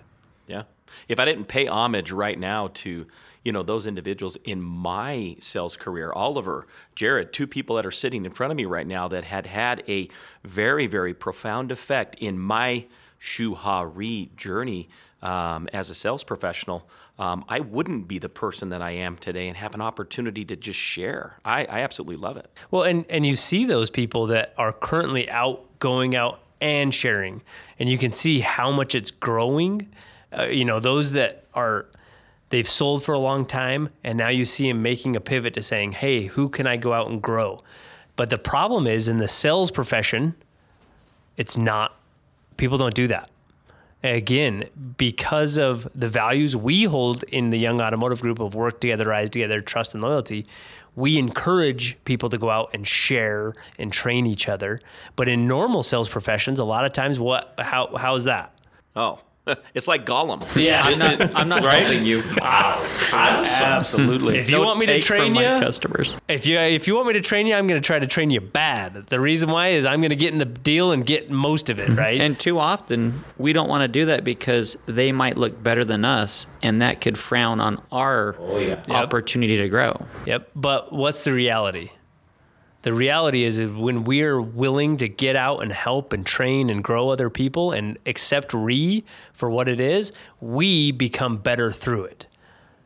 Yeah. 0.47 0.63
If 1.07 1.19
I 1.19 1.25
didn't 1.25 1.45
pay 1.45 1.67
homage 1.67 2.11
right 2.11 2.39
now 2.39 2.69
to, 2.73 3.05
you 3.43 3.51
know, 3.51 3.63
those 3.63 3.85
individuals 3.87 4.37
in 4.43 4.61
my 4.61 5.35
sales 5.39 5.75
career, 5.75 6.11
Oliver, 6.13 6.67
Jared, 6.95 7.33
two 7.33 7.47
people 7.47 7.75
that 7.75 7.85
are 7.85 7.91
sitting 7.91 8.25
in 8.25 8.31
front 8.31 8.51
of 8.51 8.57
me 8.57 8.65
right 8.65 8.87
now 8.87 9.07
that 9.07 9.25
had 9.25 9.47
had 9.47 9.83
a 9.87 10.09
very, 10.43 10.87
very 10.87 11.13
profound 11.13 11.71
effect 11.71 12.15
in 12.19 12.39
my 12.39 12.85
Shu 13.19 13.55
Ha 13.55 13.81
Ri 13.81 14.31
journey 14.35 14.89
um, 15.21 15.67
as 15.73 15.89
a 15.89 15.95
sales 15.95 16.23
professional, 16.23 16.87
um, 17.17 17.45
I 17.47 17.61
wouldn't 17.61 18.07
be 18.07 18.19
the 18.19 18.29
person 18.29 18.69
that 18.69 18.81
I 18.81 18.91
am 18.91 19.15
today 19.17 19.47
and 19.47 19.55
have 19.55 19.73
an 19.73 19.81
opportunity 19.81 20.43
to 20.45 20.55
just 20.55 20.79
share. 20.79 21.39
I, 21.45 21.65
I 21.65 21.79
absolutely 21.79 22.17
love 22.17 22.35
it. 22.35 22.49
Well, 22.71 22.83
and 22.83 23.05
and 23.09 23.25
you 23.25 23.35
see 23.35 23.65
those 23.65 23.89
people 23.89 24.27
that 24.27 24.53
are 24.57 24.73
currently 24.73 25.29
out 25.29 25.79
going 25.79 26.15
out 26.15 26.41
and 26.59 26.93
sharing, 26.93 27.41
and 27.79 27.89
you 27.89 27.97
can 27.97 28.11
see 28.11 28.41
how 28.41 28.71
much 28.71 28.95
it's 28.95 29.11
growing. 29.11 29.89
Uh, 30.37 30.43
you 30.43 30.65
know, 30.65 30.81
those 30.81 31.13
that 31.13 31.45
are 31.53 31.85
they've 32.49 32.67
sold 32.67 33.03
for 33.03 33.13
a 33.13 33.19
long 33.19 33.45
time, 33.45 33.89
and 34.03 34.17
now 34.17 34.29
you 34.29 34.43
see 34.43 34.69
them 34.69 34.81
making 34.81 35.15
a 35.15 35.21
pivot 35.21 35.53
to 35.53 35.61
saying, 35.61 35.93
"Hey, 35.93 36.25
who 36.25 36.49
can 36.49 36.67
I 36.67 36.75
go 36.75 36.91
out 36.91 37.09
and 37.09 37.21
grow?" 37.21 37.63
But 38.17 38.29
the 38.29 38.37
problem 38.37 38.87
is 38.87 39.07
in 39.07 39.19
the 39.19 39.27
sales 39.29 39.71
profession, 39.71 40.35
it's 41.37 41.57
not. 41.57 41.97
People 42.57 42.77
don't 42.77 42.93
do 42.93 43.07
that 43.07 43.29
again, 44.13 44.69
because 44.97 45.57
of 45.57 45.87
the 45.95 46.07
values 46.07 46.55
we 46.55 46.83
hold 46.83 47.23
in 47.23 47.49
the 47.49 47.57
Young 47.57 47.81
Automotive 47.81 48.21
Group 48.21 48.39
of 48.39 48.55
work 48.55 48.79
together, 48.79 49.05
rise 49.05 49.29
together, 49.29 49.61
trust 49.61 49.93
and 49.93 50.03
loyalty, 50.03 50.45
we 50.95 51.17
encourage 51.17 51.97
people 52.05 52.29
to 52.29 52.37
go 52.37 52.49
out 52.49 52.69
and 52.73 52.87
share 52.87 53.53
and 53.77 53.91
train 53.91 54.25
each 54.25 54.47
other. 54.47 54.79
But 55.15 55.27
in 55.27 55.47
normal 55.47 55.83
sales 55.83 56.09
professions, 56.09 56.59
a 56.59 56.63
lot 56.63 56.85
of 56.85 56.93
times, 56.93 57.19
what 57.19 57.53
how 57.59 57.95
how's 57.97 58.23
that? 58.23 58.57
Oh, 58.95 59.19
it's 59.73 59.87
like 59.87 60.05
Gollum. 60.05 60.43
Yeah, 60.55 60.81
I'm 60.83 60.99
not, 60.99 61.35
I'm 61.35 61.49
not 61.49 61.63
helping 61.71 62.05
you. 62.05 62.23
Absolutely. 62.41 64.37
If 64.37 64.49
you 64.49 64.57
Don't 64.57 64.65
want 64.65 64.79
me 64.79 64.85
to 64.87 64.99
train 65.01 65.35
you, 65.35 65.43
customers. 65.43 66.15
if 66.27 66.45
you 66.45 66.57
if 66.57 66.87
you 66.87 66.95
want 66.95 67.07
me 67.07 67.13
to 67.13 67.21
train 67.21 67.47
you, 67.47 67.55
I'm 67.55 67.67
going 67.67 67.81
to 67.81 67.85
try 67.85 67.99
to 67.99 68.07
train 68.07 68.29
you 68.29 68.41
bad. 68.41 69.07
The 69.07 69.19
reason 69.19 69.49
why 69.49 69.69
is 69.69 69.85
I'm 69.85 70.01
going 70.01 70.09
to 70.09 70.15
get 70.15 70.33
in 70.33 70.39
the 70.39 70.45
deal 70.45 70.91
and 70.91 71.05
get 71.05 71.29
most 71.29 71.69
of 71.69 71.79
it, 71.79 71.89
mm-hmm. 71.89 71.99
right? 71.99 72.19
And 72.21 72.39
too 72.39 72.59
often, 72.59 73.23
we 73.37 73.53
don't 73.53 73.69
want 73.69 73.83
to 73.83 73.87
do 73.87 74.05
that 74.05 74.23
because 74.23 74.77
they 74.85 75.11
might 75.11 75.37
look 75.37 75.61
better 75.61 75.85
than 75.85 76.05
us, 76.05 76.47
and 76.61 76.81
that 76.81 77.01
could 77.01 77.17
frown 77.17 77.59
on 77.59 77.81
our 77.91 78.35
oh, 78.39 78.77
opportunity 78.89 79.57
to 79.57 79.69
grow. 79.69 80.05
Yep. 80.25 80.51
But 80.55 80.93
what's 80.93 81.23
the 81.23 81.33
reality? 81.33 81.91
The 82.85 82.93
reality 82.93 83.43
is 83.43 83.59
when 83.59 84.03
we'ri 84.03 84.39
willing 84.39 84.97
to 84.97 85.09
get 85.09 85.35
out 85.35 85.63
and 85.63 85.71
help 85.71 86.13
and 86.13 86.23
train 86.23 86.69
and 86.69 86.83
grow 86.83 87.09
other 87.09 87.31
people 87.31 87.71
and 87.71 87.97
accept 88.05 88.53
re 88.53 89.03
for 89.33 89.49
what 89.49 89.67
it 89.67 89.79
is, 89.79 90.13
we 90.39 90.91
become 90.91 91.37
better 91.37 91.71
through 91.71 92.03
it. 92.03 92.27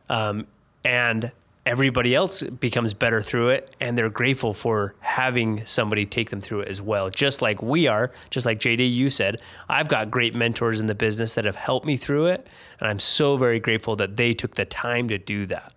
Um, 0.08 0.46
and 0.86 1.32
everybody 1.66 2.14
else 2.14 2.42
becomes 2.42 2.94
better 2.94 3.20
through 3.20 3.50
it 3.50 3.76
and 3.78 3.98
they're 3.98 4.08
grateful 4.08 4.54
for 4.54 4.94
having 5.00 5.66
somebody 5.66 6.06
take 6.06 6.30
them 6.30 6.40
through 6.40 6.60
it 6.60 6.68
as 6.68 6.80
well 6.80 7.10
just 7.10 7.42
like 7.42 7.62
we 7.62 7.86
are 7.86 8.10
just 8.30 8.46
like 8.46 8.58
jd 8.58 8.90
you 8.90 9.10
said 9.10 9.38
i've 9.68 9.86
got 9.86 10.10
great 10.10 10.34
mentors 10.34 10.80
in 10.80 10.86
the 10.86 10.94
business 10.94 11.34
that 11.34 11.44
have 11.44 11.56
helped 11.56 11.84
me 11.84 11.98
through 11.98 12.24
it 12.24 12.46
and 12.80 12.88
i'm 12.88 12.98
so 12.98 13.36
very 13.36 13.60
grateful 13.60 13.94
that 13.94 14.16
they 14.16 14.32
took 14.32 14.54
the 14.54 14.64
time 14.64 15.06
to 15.06 15.18
do 15.18 15.44
that 15.44 15.70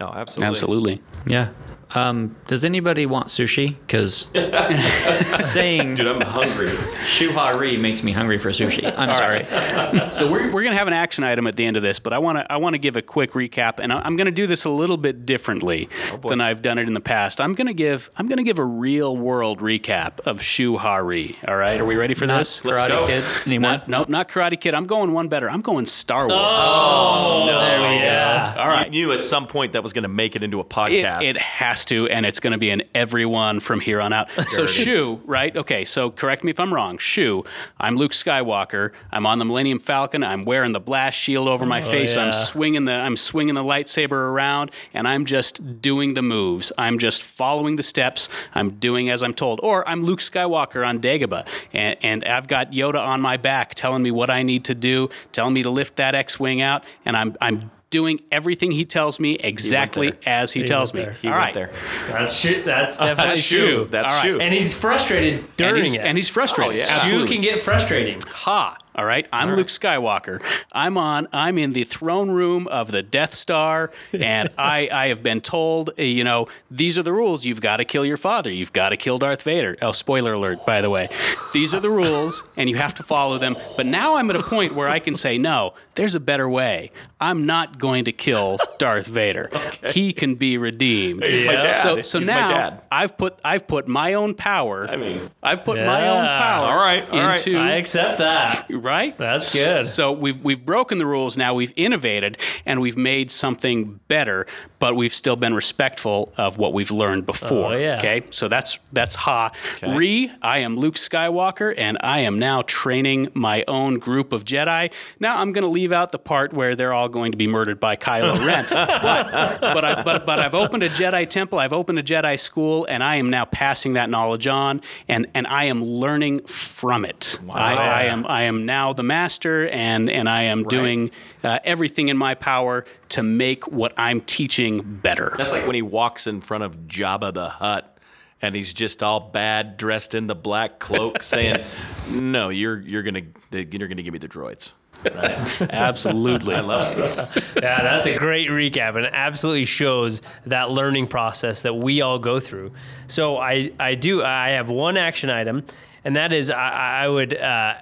No, 0.00 0.06
absolutely. 0.08 0.48
Absolutely. 0.48 1.02
Yeah. 1.26 1.50
Um, 1.94 2.34
does 2.48 2.64
anybody 2.64 3.06
want 3.06 3.28
sushi? 3.28 3.76
Because 3.86 4.28
saying 5.52 5.94
Dude, 5.94 6.06
I'm 6.08 6.20
hungry. 6.20 6.66
shuhari 6.68 7.78
makes 7.80 8.02
me 8.02 8.12
hungry 8.12 8.38
for 8.38 8.50
sushi. 8.50 8.92
I'm 8.96 9.14
sorry. 9.14 10.10
So 10.10 10.30
we're, 10.30 10.44
we're 10.46 10.62
going 10.62 10.72
to 10.72 10.78
have 10.78 10.88
an 10.88 10.92
action 10.94 11.22
item 11.24 11.46
at 11.46 11.56
the 11.56 11.64
end 11.64 11.76
of 11.76 11.82
this, 11.82 11.98
but 12.00 12.12
I 12.12 12.18
want 12.18 12.38
to 12.38 12.52
I 12.52 12.56
want 12.56 12.74
to 12.74 12.78
give 12.78 12.96
a 12.96 13.02
quick 13.02 13.32
recap, 13.32 13.78
and 13.78 13.92
I- 13.92 14.00
I'm 14.00 14.16
going 14.16 14.26
to 14.26 14.30
do 14.32 14.46
this 14.46 14.64
a 14.64 14.70
little 14.70 14.96
bit 14.96 15.24
differently 15.26 15.88
than 16.26 16.40
I've 16.40 16.60
done 16.62 16.78
it 16.78 16.88
in 16.88 16.94
the 16.94 17.00
past. 17.00 17.40
I'm 17.40 17.54
going 17.54 17.68
to 17.68 17.74
give 17.74 18.10
I'm 18.16 18.26
going 18.26 18.38
to 18.38 18.44
give 18.44 18.58
a 18.58 18.64
real 18.64 19.16
world 19.16 19.60
recap 19.60 20.20
of 20.26 20.42
Shu 20.42 20.76
Hari. 20.76 21.38
All 21.46 21.56
right, 21.56 21.80
are 21.80 21.84
we 21.84 21.94
ready 21.96 22.14
for 22.14 22.26
this? 22.26 22.60
Karate 22.60 22.88
go. 22.88 23.06
Kid 23.06 23.24
anymore? 23.46 23.70
Not, 23.72 23.88
nope, 23.88 24.08
not 24.08 24.28
Karate 24.28 24.60
Kid. 24.60 24.74
I'm 24.74 24.86
going 24.86 25.12
one 25.12 25.28
better. 25.28 25.48
I'm 25.48 25.62
going 25.62 25.86
Star 25.86 26.26
Wars. 26.28 26.32
Oh 26.48 27.44
no, 27.46 27.60
there 27.60 27.80
we 27.90 27.96
yeah. 27.96 28.54
All 28.58 28.66
right. 28.68 28.92
You 28.92 29.06
knew 29.06 29.12
at 29.12 29.22
some 29.22 29.46
point 29.46 29.72
that 29.74 29.82
was 29.82 29.92
going 29.92 30.02
to 30.02 30.08
make 30.08 30.36
it 30.36 30.42
into 30.42 30.58
a 30.58 30.62
It, 30.62 30.68
podcast. 30.68 31.22
it 31.22 31.36
has 31.38 31.75
to, 31.84 32.08
and 32.08 32.26
it's 32.26 32.40
going 32.40 32.52
to 32.52 32.58
be 32.58 32.70
in 32.70 32.82
everyone 32.94 33.60
from 33.60 33.80
here 33.80 34.00
on 34.00 34.12
out. 34.12 34.30
So 34.48 34.66
Shu, 34.66 35.20
right? 35.24 35.56
Okay, 35.56 35.84
so 35.84 36.10
correct 36.10 36.42
me 36.42 36.50
if 36.50 36.58
I'm 36.58 36.72
wrong. 36.72 36.98
Shu, 36.98 37.44
I'm 37.78 37.96
Luke 37.96 38.12
Skywalker. 38.12 38.92
I'm 39.12 39.26
on 39.26 39.38
the 39.38 39.44
Millennium 39.44 39.78
Falcon. 39.78 40.24
I'm 40.24 40.44
wearing 40.44 40.72
the 40.72 40.80
blast 40.80 41.18
shield 41.18 41.48
over 41.48 41.66
my 41.66 41.80
oh, 41.80 41.90
face. 41.90 42.16
I'm 42.16 42.32
swinging 42.32 42.84
the 42.86 42.92
I'm 42.92 43.16
swinging 43.16 43.54
the 43.54 43.64
lightsaber 43.64 44.12
around, 44.12 44.70
and 44.94 45.06
I'm 45.06 45.24
just 45.24 45.80
doing 45.80 46.14
the 46.14 46.22
moves. 46.22 46.72
I'm 46.78 46.98
just 46.98 47.22
following 47.22 47.76
the 47.76 47.82
steps. 47.82 48.28
I'm 48.54 48.70
doing 48.70 49.10
as 49.10 49.22
I'm 49.22 49.34
told. 49.34 49.60
Or 49.62 49.88
I'm 49.88 50.02
Luke 50.02 50.20
Skywalker 50.20 50.86
on 50.86 51.00
Dagobah, 51.00 51.46
and, 51.72 51.96
and 52.02 52.24
I've 52.24 52.48
got 52.48 52.72
Yoda 52.72 53.04
on 53.04 53.20
my 53.20 53.36
back 53.36 53.74
telling 53.74 54.02
me 54.02 54.10
what 54.10 54.30
I 54.30 54.42
need 54.42 54.64
to 54.64 54.74
do, 54.74 55.08
telling 55.32 55.54
me 55.54 55.62
to 55.62 55.70
lift 55.70 55.96
that 55.96 56.14
X-wing 56.14 56.60
out, 56.60 56.84
and 57.04 57.16
I'm 57.16 57.36
I'm 57.40 57.70
doing 57.90 58.20
everything 58.32 58.70
he 58.72 58.84
tells 58.84 59.20
me 59.20 59.34
exactly 59.34 60.10
there. 60.10 60.18
as 60.26 60.52
he, 60.52 60.64
tells 60.64 60.92
me. 60.92 61.02
there. 61.02 61.12
he 61.12 61.28
All 61.28 61.34
went 61.34 61.44
right. 61.44 61.54
there. 61.54 61.72
that's 62.08 62.36
shit 62.36 62.64
that's 62.64 62.98
definitely 62.98 63.24
That's 63.24 63.40
Shu. 63.40 63.84
That's 63.90 64.08
All 64.08 64.14
right. 64.16 64.22
Shu. 64.24 64.40
and 64.40 64.52
he's 64.52 64.74
frustrated 64.74 65.40
and 65.40 65.56
during 65.56 65.84
he's, 65.84 65.94
it 65.94 66.00
and 66.00 66.18
he's 66.18 66.28
frustrated. 66.28 66.74
Oh, 66.74 66.76
yeah. 66.76 66.86
Shu 66.86 66.92
Absolutely. 67.02 67.28
can 67.36 67.40
get 67.42 67.60
frustrating 67.60 68.20
Ha! 68.28 68.76
All 68.96 69.04
right, 69.04 69.26
I'm 69.30 69.56
Luke 69.56 69.66
Skywalker. 69.66 70.42
I'm 70.72 70.96
on. 70.96 71.28
I'm 71.30 71.58
in 71.58 71.74
the 71.74 71.84
throne 71.84 72.30
room 72.30 72.66
of 72.66 72.90
the 72.90 73.02
Death 73.02 73.34
Star, 73.34 73.92
and 74.14 74.48
I, 74.58 74.88
I 74.90 75.08
have 75.08 75.22
been 75.22 75.42
told, 75.42 75.90
uh, 75.98 76.02
you 76.02 76.24
know, 76.24 76.48
these 76.70 76.96
are 76.98 77.02
the 77.02 77.12
rules. 77.12 77.44
You've 77.44 77.60
got 77.60 77.76
to 77.76 77.84
kill 77.84 78.06
your 78.06 78.16
father. 78.16 78.50
You've 78.50 78.72
got 78.72 78.88
to 78.88 78.96
kill 78.96 79.18
Darth 79.18 79.42
Vader. 79.42 79.76
Oh, 79.82 79.92
spoiler 79.92 80.32
alert, 80.32 80.64
by 80.64 80.80
the 80.80 80.88
way. 80.88 81.08
These 81.52 81.74
are 81.74 81.80
the 81.80 81.90
rules, 81.90 82.42
and 82.56 82.70
you 82.70 82.76
have 82.76 82.94
to 82.94 83.02
follow 83.02 83.36
them. 83.36 83.54
But 83.76 83.84
now 83.84 84.16
I'm 84.16 84.30
at 84.30 84.36
a 84.36 84.42
point 84.42 84.74
where 84.74 84.88
I 84.88 84.98
can 84.98 85.14
say, 85.14 85.36
no, 85.36 85.74
there's 85.94 86.14
a 86.14 86.20
better 86.20 86.48
way. 86.48 86.90
I'm 87.20 87.44
not 87.44 87.78
going 87.78 88.06
to 88.06 88.12
kill 88.12 88.58
Darth 88.78 89.06
Vader. 89.06 89.50
He 89.92 90.12
can 90.12 90.34
be 90.34 90.58
redeemed. 90.58 91.22
He's 91.22 91.46
my 91.46 91.52
dad. 91.52 91.82
So, 91.82 92.02
so 92.02 92.18
He's 92.18 92.28
my 92.28 92.34
now 92.34 92.48
dad. 92.48 92.82
I've 92.90 93.16
put 93.16 93.38
I've 93.44 93.66
put 93.68 93.86
my 93.86 94.14
own 94.14 94.34
power. 94.34 94.86
I 94.88 94.96
mean- 94.96 95.30
I've 95.42 95.64
put 95.64 95.76
my 95.78 96.08
own 96.08 96.24
Yeah. 96.24 96.40
power. 96.40 96.66
All 96.66 96.76
right, 96.76 97.08
all 97.10 97.18
right. 97.20 97.46
into 97.46 97.58
i 97.58 97.72
accept 97.72 98.18
that 98.18 98.68
right? 98.86 99.16
That's 99.18 99.52
good. 99.52 99.86
So 99.86 100.12
we've 100.12 100.42
we've 100.42 100.64
broken 100.64 100.98
the 100.98 101.06
rules 101.06 101.36
now. 101.36 101.52
We've 101.52 101.72
innovated 101.76 102.38
and 102.64 102.80
we've 102.80 102.96
made 102.96 103.30
something 103.30 104.00
better, 104.08 104.46
but 104.78 104.94
we've 104.94 105.12
still 105.12 105.36
been 105.36 105.54
respectful 105.54 106.32
of 106.36 106.56
what 106.56 106.72
we've 106.72 106.90
learned 106.90 107.26
before. 107.26 107.74
Oh, 107.74 107.76
yeah. 107.76 107.98
Okay, 107.98 108.22
so 108.30 108.48
that's 108.48 108.78
that's 108.92 109.16
ha. 109.16 109.50
Ri, 109.82 110.30
I 110.40 110.60
am 110.60 110.76
Luke 110.76 110.94
Skywalker, 110.94 111.74
and 111.76 111.98
I 112.00 112.20
am 112.20 112.38
now 112.38 112.62
training 112.62 113.30
my 113.34 113.64
own 113.66 113.98
group 113.98 114.32
of 114.32 114.44
Jedi. 114.44 114.92
Now 115.18 115.38
I'm 115.38 115.52
going 115.52 115.64
to 115.64 115.70
leave 115.70 115.92
out 115.92 116.12
the 116.12 116.18
part 116.18 116.52
where 116.52 116.76
they're 116.76 116.92
all 116.92 117.08
going 117.08 117.32
to 117.32 117.38
be 117.38 117.48
murdered 117.48 117.80
by 117.80 117.96
Kylo 117.96 118.38
Ren, 118.46 118.66
but 118.70 119.60
but, 119.60 119.84
I, 119.84 120.02
but 120.02 120.24
but 120.24 120.38
I've 120.38 120.54
opened 120.54 120.84
a 120.84 120.88
Jedi 120.88 121.28
temple. 121.28 121.58
I've 121.58 121.72
opened 121.72 121.98
a 121.98 122.02
Jedi 122.04 122.38
school, 122.38 122.86
and 122.88 123.02
I 123.02 123.16
am 123.16 123.30
now 123.30 123.46
passing 123.46 123.94
that 123.94 124.08
knowledge 124.10 124.46
on, 124.46 124.80
and 125.08 125.26
and 125.34 125.46
I 125.48 125.64
am 125.64 125.82
learning 125.82 126.46
from 126.46 127.04
it. 127.04 127.38
I, 127.50 127.74
I 127.74 128.02
am 128.04 128.24
I 128.26 128.42
am 128.44 128.64
now 128.66 128.75
the 128.94 129.02
master, 129.02 129.68
and 129.68 130.10
and 130.10 130.28
I 130.28 130.42
am 130.42 130.64
doing 130.64 131.10
uh, 131.42 131.58
everything 131.64 132.08
in 132.08 132.16
my 132.16 132.34
power 132.34 132.84
to 133.10 133.22
make 133.22 133.66
what 133.68 133.92
I'm 133.96 134.20
teaching 134.20 134.82
better. 134.82 135.34
That's 135.36 135.52
like 135.52 135.66
when 135.66 135.74
he 135.74 135.82
walks 135.82 136.26
in 136.26 136.40
front 136.40 136.64
of 136.64 136.76
Jabba 136.86 137.32
the 137.34 137.48
Hutt 137.48 137.96
and 138.42 138.54
he's 138.54 138.74
just 138.74 139.02
all 139.02 139.20
bad, 139.20 139.76
dressed 139.76 140.14
in 140.14 140.26
the 140.26 140.34
black 140.34 140.78
cloak, 140.78 141.22
saying, 141.22 141.64
"No, 142.10 142.48
you're 142.48 142.80
you're 142.80 143.02
gonna 143.02 143.22
you're 143.50 143.88
gonna 143.88 144.02
give 144.02 144.12
me 144.12 144.18
the 144.18 144.28
droids." 144.28 144.72
Absolutely, 145.04 146.54
I 146.54 146.60
love 146.60 146.98
it. 146.98 147.44
Yeah, 147.62 147.82
that's 147.82 148.06
a 148.06 148.16
great 148.16 148.48
recap 148.48 148.96
and 148.96 149.04
it 149.04 149.12
absolutely 149.14 149.66
shows 149.66 150.22
that 150.46 150.70
learning 150.70 151.06
process 151.06 151.62
that 151.62 151.74
we 151.74 152.00
all 152.00 152.18
go 152.18 152.40
through. 152.40 152.72
So 153.06 153.36
I, 153.36 153.72
I 153.78 153.94
do, 153.94 154.24
I 154.24 154.50
have 154.50 154.70
one 154.70 154.96
action 154.96 155.30
item, 155.30 155.64
and 156.02 156.16
that 156.16 156.32
is 156.32 156.50
I, 156.50 157.04
I 157.04 157.08
would 157.08 157.36
uh, 157.36 157.74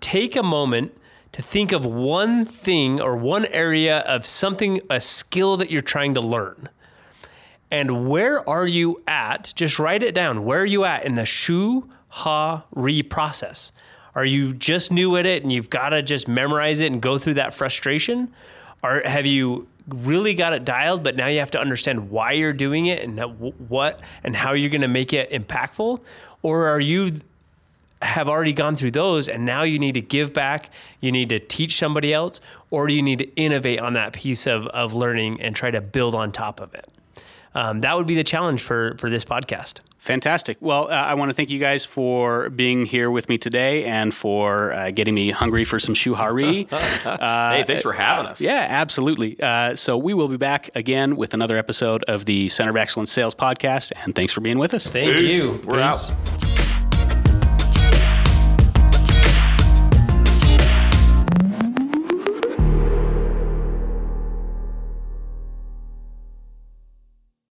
take 0.00 0.36
a 0.36 0.42
moment 0.42 0.96
to 1.32 1.42
think 1.42 1.72
of 1.72 1.84
one 1.84 2.44
thing 2.44 3.00
or 3.00 3.16
one 3.16 3.46
area 3.46 3.98
of 4.00 4.26
something, 4.26 4.80
a 4.90 5.00
skill 5.00 5.56
that 5.56 5.70
you'ri 5.70 5.82
trying 5.82 6.14
to 6.14 6.20
learn. 6.20 6.68
And 7.70 8.08
where 8.08 8.46
are 8.48 8.66
you 8.66 9.02
at? 9.06 9.52
Just 9.54 9.78
write 9.78 10.02
it 10.02 10.14
down. 10.14 10.44
Where 10.44 10.62
are 10.62 10.66
you 10.66 10.84
at 10.84 11.04
in 11.04 11.14
the 11.14 11.24
shu 11.24 11.88
ha 12.08 12.64
re 12.74 13.02
process? 13.02 13.70
Are 14.14 14.24
you 14.24 14.52
just 14.54 14.92
new 14.92 15.16
at 15.16 15.24
it 15.24 15.44
and 15.44 15.52
you've 15.52 15.70
got 15.70 15.90
to 15.90 16.02
just 16.02 16.26
memorize 16.26 16.80
it 16.80 16.90
and 16.90 17.00
go 17.00 17.16
through 17.16 17.34
that 17.34 17.54
frustration? 17.54 18.32
Or 18.82 19.02
have 19.04 19.24
you 19.24 19.68
really 19.86 20.34
got 20.34 20.52
it 20.52 20.64
dialed, 20.64 21.02
but 21.02 21.14
now 21.16 21.26
you 21.28 21.38
have 21.38 21.50
to 21.52 21.60
understand 21.60 22.10
why 22.10 22.32
you're 22.32 22.52
doing 22.52 22.86
it 22.86 23.02
and 23.02 23.18
what 23.68 24.00
and 24.24 24.34
how 24.34 24.52
you're 24.52 24.70
going 24.70 24.80
to 24.80 24.88
make 24.88 25.12
it 25.12 25.30
impactful? 25.30 26.00
Or 26.42 26.66
are 26.66 26.80
you 26.80 27.20
have 28.02 28.28
already 28.28 28.52
gone 28.52 28.76
through 28.76 28.90
those 28.90 29.28
and 29.28 29.44
now 29.44 29.62
you 29.62 29.78
need 29.78 29.92
to 29.92 30.00
give 30.00 30.32
back, 30.32 30.70
you 31.00 31.12
need 31.12 31.28
to 31.28 31.38
teach 31.38 31.78
somebody 31.78 32.12
else, 32.14 32.40
or 32.70 32.86
do 32.86 32.94
you 32.94 33.02
need 33.02 33.18
to 33.18 33.34
innovate 33.34 33.78
on 33.78 33.92
that 33.92 34.12
piece 34.12 34.46
of, 34.46 34.66
of 34.68 34.94
learning 34.94 35.40
and 35.40 35.54
try 35.54 35.70
to 35.70 35.80
build 35.80 36.14
on 36.14 36.32
top 36.32 36.60
of 36.60 36.74
it? 36.74 36.88
Um, 37.54 37.80
that 37.80 37.96
would 37.96 38.06
be 38.06 38.14
the 38.14 38.24
challenge 38.24 38.62
for, 38.62 38.96
for 38.98 39.10
this 39.10 39.24
podcast. 39.24 39.80
Fantastic. 39.98 40.56
Well, 40.60 40.84
uh, 40.84 40.92
I 40.92 41.12
want 41.12 41.28
to 41.28 41.34
thank 41.34 41.50
you 41.50 41.58
guys 41.58 41.84
for 41.84 42.48
being 42.48 42.86
here 42.86 43.10
with 43.10 43.28
me 43.28 43.36
today 43.36 43.84
and 43.84 44.14
for 44.14 44.72
uh, 44.72 44.90
getting 44.92 45.14
me 45.14 45.30
hungry 45.30 45.64
for 45.64 45.78
some 45.78 45.94
shuhari. 45.94 46.70
hey, 46.70 47.64
thanks 47.66 47.82
for 47.82 47.92
having 47.92 48.24
us. 48.24 48.40
Yeah, 48.40 48.66
absolutely. 48.70 49.38
Uh, 49.38 49.76
so 49.76 49.98
we 49.98 50.14
will 50.14 50.28
be 50.28 50.38
back 50.38 50.70
again 50.74 51.16
with 51.16 51.34
another 51.34 51.58
episode 51.58 52.02
of 52.04 52.24
the 52.24 52.48
Center 52.48 52.70
of 52.70 52.76
Excellence 52.78 53.12
Sales 53.12 53.34
Podcast, 53.34 53.92
and 54.04 54.14
thanks 54.14 54.32
for 54.32 54.40
being 54.40 54.58
with 54.58 54.72
us. 54.72 54.86
Thank 54.86 55.12
Peace. 55.12 55.44
you. 55.44 55.60
We're 55.66 55.82
Peace. 55.82 56.10
out. 56.10 56.59